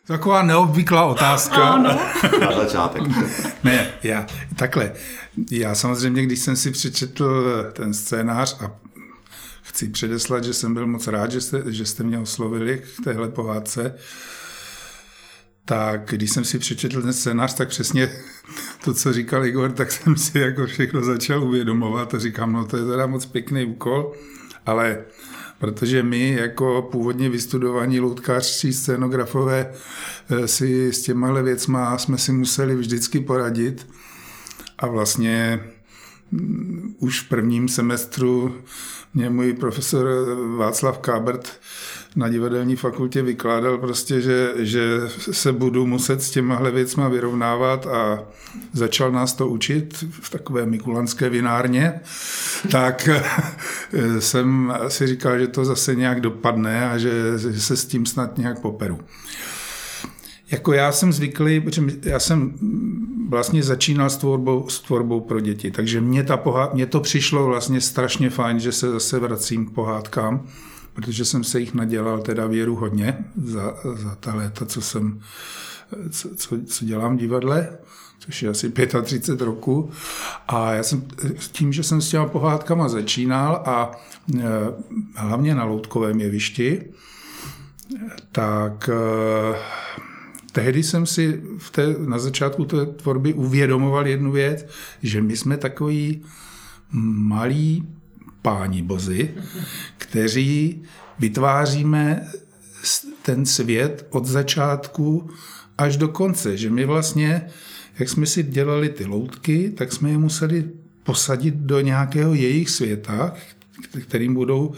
[0.07, 1.69] Taková neobvyklá otázka.
[1.69, 1.99] Ano.
[2.39, 3.03] Na začátek.
[3.63, 4.93] ne, já, takhle.
[5.51, 8.71] Já samozřejmě, když jsem si přečetl ten scénář a
[9.65, 13.29] chci předeslat, že jsem byl moc rád, že jste, že jste mě oslovili k téhle
[13.29, 13.95] pohádce.
[15.65, 18.11] Tak když jsem si přečetl ten scénář, tak přesně
[18.83, 22.77] to, co říkal Igor, tak jsem si jako všechno začal uvědomovat a říkám, no to
[22.77, 24.13] je teda moc pěkný úkol,
[24.65, 25.05] ale
[25.59, 29.71] protože my jako původně vystudovaní loutkářští scénografové
[30.29, 33.87] eh, si s těmahle věcma jsme si museli vždycky poradit
[34.77, 35.59] a vlastně
[36.31, 38.55] mm, už v prvním semestru
[39.15, 40.07] mě můj profesor
[40.57, 41.59] Václav Kábert
[42.15, 44.99] na divadelní fakultě vykládal prostě, že, že
[45.31, 48.23] se budu muset s těmahle věcma vyrovnávat a
[48.73, 51.99] začal nás to učit v takové mikulanské vinárně,
[52.71, 53.09] tak
[54.19, 58.37] jsem si říkal, že to zase nějak dopadne a že, že se s tím snad
[58.37, 58.99] nějak poperu.
[60.55, 62.53] Jako já jsem zvyklý, protože já jsem
[63.29, 67.45] vlastně začínal s tvorbou, s tvorbou pro děti, takže mě, ta pohá, mě to přišlo
[67.45, 70.47] vlastně strašně fajn, že se zase vracím k pohádkám,
[70.93, 75.19] protože jsem se jich nadělal teda věru hodně za, za ta léta, co jsem,
[76.09, 77.77] co, co, co dělám v divadle
[78.19, 78.71] což je asi
[79.03, 79.89] 35 roku.
[80.47, 81.07] A já jsem
[81.51, 83.91] tím, že jsem s těma pohádkama začínal a
[84.39, 84.41] e,
[85.15, 86.85] hlavně na loutkovém jevišti,
[88.31, 88.93] tak e,
[90.55, 94.67] tehdy jsem si v té, na začátku té tvorby uvědomoval jednu věc,
[95.03, 96.21] že my jsme takový
[96.91, 97.87] malí
[98.41, 99.33] páni bozy,
[99.97, 100.83] kteří
[101.19, 102.27] vytváříme
[103.21, 105.29] ten svět od začátku
[105.77, 107.47] až do konce, že my vlastně
[107.99, 110.69] jak jsme si dělali ty loutky, tak jsme je museli
[111.03, 113.33] posadit do nějakého jejich světa,
[114.01, 114.73] kterým budou,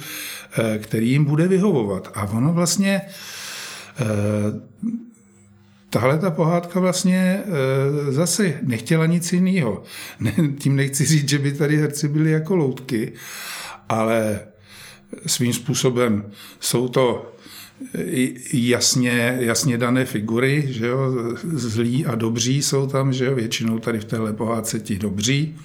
[0.58, 2.12] eh, který jim bude vyhovovat.
[2.14, 3.02] A ono vlastně
[4.00, 4.06] eh,
[6.00, 9.84] tahle ta pohádka vlastně eh, zase nechtěla nic jiného.
[10.60, 13.14] Tím nechci říct, že by tady herci byli jako loutky,
[13.90, 14.40] ale
[15.26, 16.26] svým způsobem
[16.60, 17.34] jsou to
[18.54, 24.00] jasně, jasně dané figury, že jo, zlí a dobří jsou tam, že jo, většinou tady
[24.00, 25.58] v téhle pohádce ti dobří.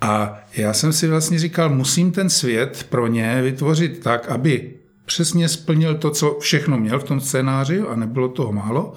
[0.00, 4.70] A já jsem si vlastně říkal, musím ten svět pro ně vytvořit tak, aby
[5.06, 8.92] přesně splnil to, co všechno měl v tom scénáři a nebylo toho málo.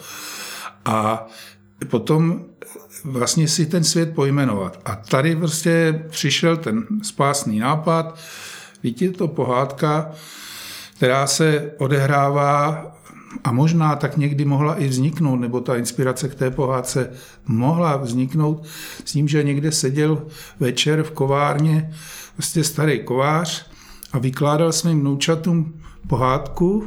[0.85, 1.27] A
[1.87, 2.45] potom
[3.03, 4.79] vlastně si ten svět pojmenovat.
[4.85, 8.19] A tady prostě přišel ten spásný nápad,
[8.83, 10.11] víte, to pohádka,
[10.97, 12.85] která se odehrává
[13.43, 17.11] a možná tak někdy mohla i vzniknout, nebo ta inspirace k té pohádce
[17.47, 18.65] mohla vzniknout
[19.05, 20.27] s tím, že někde seděl
[20.59, 21.93] večer v kovárně
[22.35, 23.65] prostě starý kovář
[24.11, 26.83] a vykládal svým vnoučatům pohádku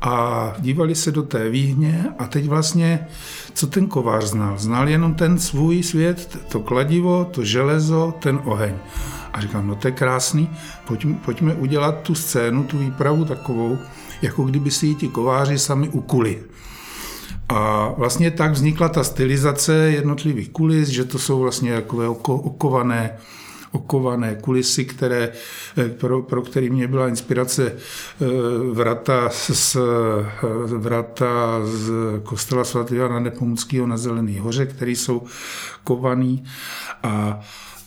[0.00, 3.06] a dívali se do té výhně a teď vlastně,
[3.54, 4.58] co ten kovář znal?
[4.58, 8.74] Znal jenom ten svůj svět, to kladivo, to železo, ten oheň.
[9.32, 10.50] A říkám, no to je krásný,
[10.86, 13.78] pojďme, pojďme udělat tu scénu, tu výpravu takovou,
[14.22, 16.42] jako kdyby si ji ti kováři sami ukuli.
[17.48, 23.10] A vlastně tak vznikla ta stylizace jednotlivých kulis, že to jsou vlastně takové oko, okované
[23.72, 25.32] okované kulisy, které,
[25.76, 28.26] eh, pro, pro který mě byla inspirace eh,
[28.72, 29.80] vrata z, eh,
[30.66, 31.90] vrata z
[32.22, 35.22] kostela svatého Jana Nepomuckého na Zelený hoře, které jsou
[35.84, 36.44] kovaný
[37.02, 37.40] a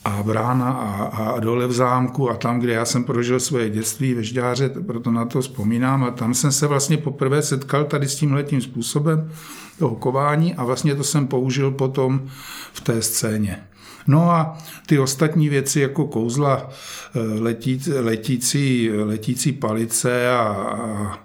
[0.05, 4.13] a brána a, a dole v zámku a tam, kde já jsem prožil svoje dětství
[4.13, 8.15] ve Žďáře, proto na to vzpomínám a tam jsem se vlastně poprvé setkal tady s
[8.15, 9.31] tímhletím způsobem
[9.79, 12.27] toho kování a vlastně to jsem použil potom
[12.73, 13.63] v té scéně.
[14.07, 16.69] No a ty ostatní věci jako kouzla,
[17.15, 21.19] eh, letící, letící, letící palice a, a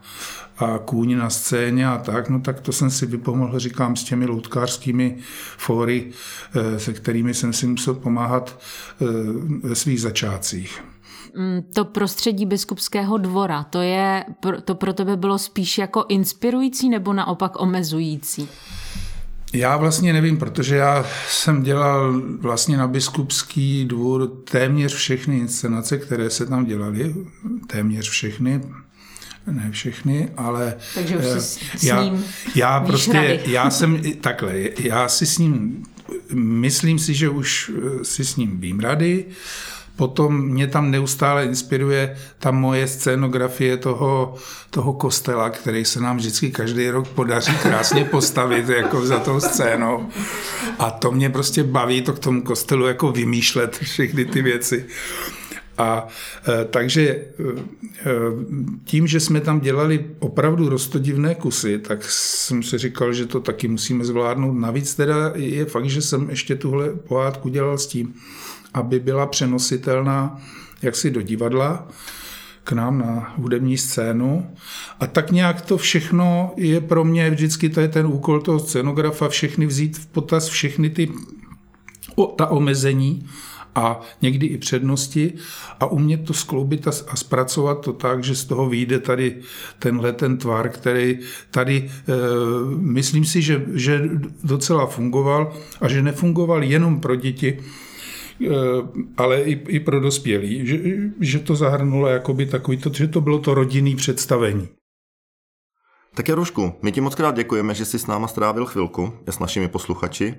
[0.61, 4.27] a kůň na scéně a tak, no tak to jsem si vypomohl, říkám, s těmi
[4.27, 5.17] loutkářskými
[5.57, 6.11] fóry,
[6.55, 8.59] eh, se kterými jsem si musel pomáhat
[9.03, 9.05] eh,
[9.63, 10.85] ve svých začátcích.
[11.37, 14.25] Mm, to prostředí biskupského dvora, to, je,
[14.65, 18.49] to pro tebe bylo spíš jako inspirující nebo naopak omezující?
[19.53, 26.31] Já vlastně nevím, protože já jsem dělal vlastně na biskupský dvůr téměř všechny inscenace, které
[26.31, 27.15] se tam dělaly,
[27.67, 28.61] téměř všechny,
[29.47, 32.25] ne všechny, ale Takže už eh, si s já, ním
[32.55, 33.41] já prostě, rady.
[33.47, 35.83] já jsem takhle, já si s ním,
[36.35, 39.25] myslím si, že už eh, si s ním vím rady,
[40.01, 44.35] Potom mě tam neustále inspiruje ta moje scénografie toho,
[44.71, 50.09] toho kostela, který se nám vždycky každý rok podaří krásně postavit jako za tou scénou.
[50.79, 54.87] A to mě prostě baví to k tomu kostelu jako vymýšlet všechny ty věci.
[55.79, 56.09] A
[56.49, 57.27] e, takže e,
[58.85, 63.69] tím, že jsme tam dělali opravdu rostodivné kusy, tak jsem si říkal, že to taky
[63.69, 64.53] musíme zvládnout.
[64.53, 68.15] Navíc teda je fakt, že jsem ještě tuhle pohádku dělal s tím,
[68.75, 70.41] aby byla přenositelná
[70.83, 71.89] jaksi do divadla
[72.65, 74.57] k nám na hudební scénu.
[75.01, 79.29] A tak nějak to všechno je pro mě vždycky, to je ten úkol toho scenografa,
[79.29, 81.13] všechny vzít v potaz, všechny ty
[82.15, 83.27] o, ta omezení
[83.75, 85.33] a někdy i přednosti
[85.81, 89.37] a umět to skloubit a, a zpracovat to tak, že z toho vyjde tady
[89.79, 91.19] tenhle ten tvar, který
[91.51, 92.13] tady e,
[92.77, 94.03] myslím si, že, že
[94.45, 97.59] docela fungoval a že nefungoval jenom pro děti,
[99.17, 100.79] ale i, i pro dospělí, že,
[101.21, 104.69] že to zahrnulo jakoby takový, to, že to bylo to rodinný představení.
[106.15, 109.69] Tak Jarušku, my ti moc krát děkujeme, že jsi s náma strávil chvilku s našimi
[109.69, 110.35] posluchači.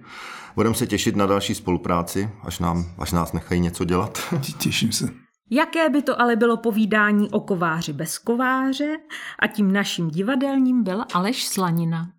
[0.56, 4.20] Budeme se těšit na další spolupráci, až, nám, až nás nechají něco dělat.
[4.58, 5.10] Těším se.
[5.50, 8.98] Jaké by to ale bylo povídání o kováři bez kováře
[9.40, 12.10] a tím naším divadelním byl Aleš Slanina.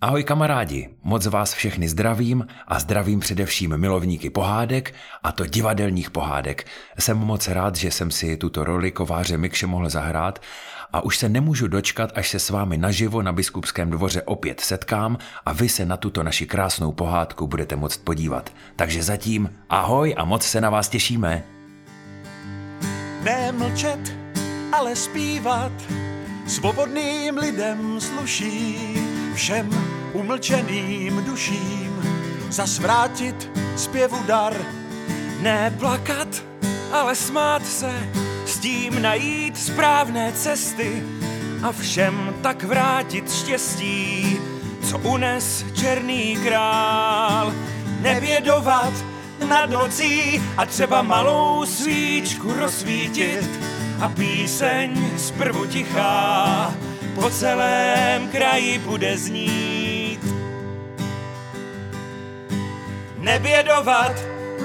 [0.00, 6.66] Ahoj kamarádi, moc vás všechny zdravím a zdravím především milovníky pohádek a to divadelních pohádek.
[6.98, 10.38] Jsem moc rád, že jsem si tuto roli kováře Mikše mohl zahrát
[10.92, 15.18] a už se nemůžu dočkat, až se s vámi naživo na biskupském dvoře opět setkám
[15.46, 18.52] a vy se na tuto naši krásnou pohádku budete moct podívat.
[18.76, 21.44] Takže zatím ahoj a moc se na vás těšíme.
[23.22, 24.16] Nemlčet,
[24.72, 25.72] ale zpívat,
[26.46, 29.70] svobodným lidem sluší, všem
[30.12, 32.02] umlčeným duším,
[32.50, 34.56] zasvrátit zpěvu dar.
[35.40, 36.28] Neplakat,
[36.92, 38.08] ale smát se,
[38.46, 41.02] s tím najít správné cesty
[41.62, 44.36] a všem tak vrátit štěstí,
[44.82, 47.54] co unes černý král.
[48.00, 48.92] Nevědovat
[49.48, 53.50] nad nocí a třeba malou svíčku rozsvítit
[54.00, 56.74] a píseň zprvu tichá
[57.20, 60.20] po celém kraji bude znít.
[63.18, 64.12] Nebědovat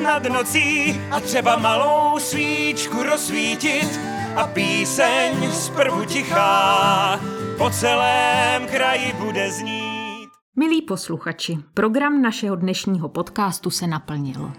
[0.03, 3.99] nad nocí a třeba malou svíčku rozsvítit
[4.35, 7.19] a píseň zprvu tichá
[7.57, 10.29] po celém kraji bude znít.
[10.55, 14.51] Milí posluchači, program našeho dnešního podcastu se naplnil.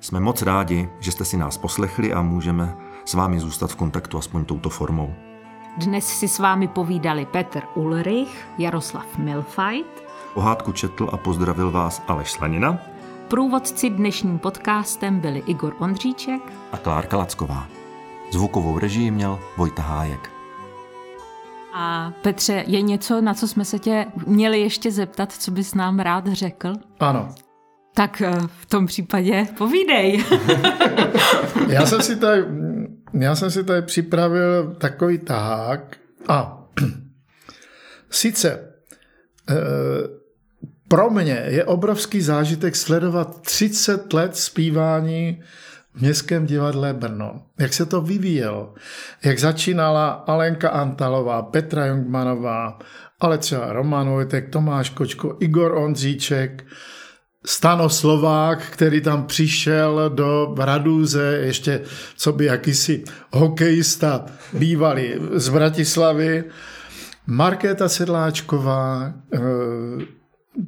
[0.00, 4.18] Jsme moc rádi, že jste si nás poslechli a můžeme s vámi zůstat v kontaktu
[4.18, 5.31] aspoň touto formou.
[5.76, 10.04] Dnes si s vámi povídali Petr Ulrich, Jaroslav Milfajt.
[10.34, 12.78] Pohádku četl a pozdravil vás Aleš Slanina.
[13.28, 16.42] Průvodci dnešním podcastem byli Igor Ondříček
[16.72, 17.66] a Klárka Lacková.
[18.32, 20.30] Zvukovou režii měl Vojta Hájek.
[21.74, 25.98] A Petře, je něco, na co jsme se tě měli ještě zeptat, co bys nám
[25.98, 26.72] rád řekl?
[27.00, 27.28] Ano.
[27.94, 30.24] Tak eh, v tom případě povídej.
[31.68, 32.42] já, jsem si tady,
[33.12, 35.96] já jsem si tady připravil takový tahák
[36.28, 36.64] a
[38.10, 39.54] sice e,
[40.88, 45.42] pro mě je obrovský zážitek sledovat 30 let zpívání
[45.94, 47.42] v Městském divadle Brno.
[47.60, 48.74] Jak se to vyvíjelo.
[49.24, 52.78] Jak začínala Alenka Antalová, Petra Jungmanová,
[53.20, 56.64] ale třeba Roman Vojtek, Tomáš Kočko, Igor Ondříček,
[57.46, 61.80] Stano Slovák, který tam přišel do Radůze, ještě
[62.16, 66.44] co by jakýsi hokejista bývalý z Bratislavy,
[67.26, 69.38] Markéta Sedláčková, eh,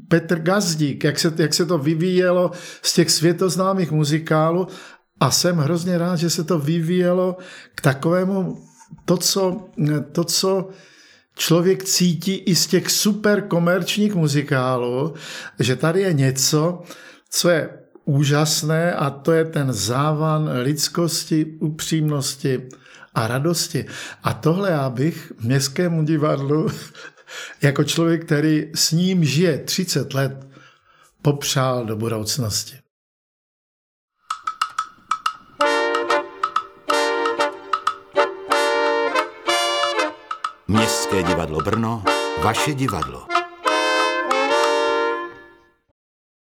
[0.09, 2.51] Petr Gazdík, jak se, jak se to vyvíjelo
[2.83, 4.67] z těch světoznámých muzikálů.
[5.21, 7.37] A jsem hrozně rád, že se to vyvíjelo
[7.75, 8.59] k takovému
[9.05, 9.69] to, co,
[10.13, 10.69] to, co
[11.37, 15.15] člověk cítí i z těch super komerčních muzikálů,
[15.59, 16.83] že tady je něco,
[17.31, 17.71] co je
[18.05, 22.69] úžasné a to je ten závan lidskosti, upřímnosti
[23.15, 23.87] a radosti.
[24.23, 26.69] A tohle já bych městskému divadlu
[27.63, 30.47] jako člověk, který s ním žije 30 let,
[31.23, 32.84] popřál do budoucnosti.
[40.69, 42.03] Městské divadlo Brno,
[42.43, 43.34] vaše divadlo.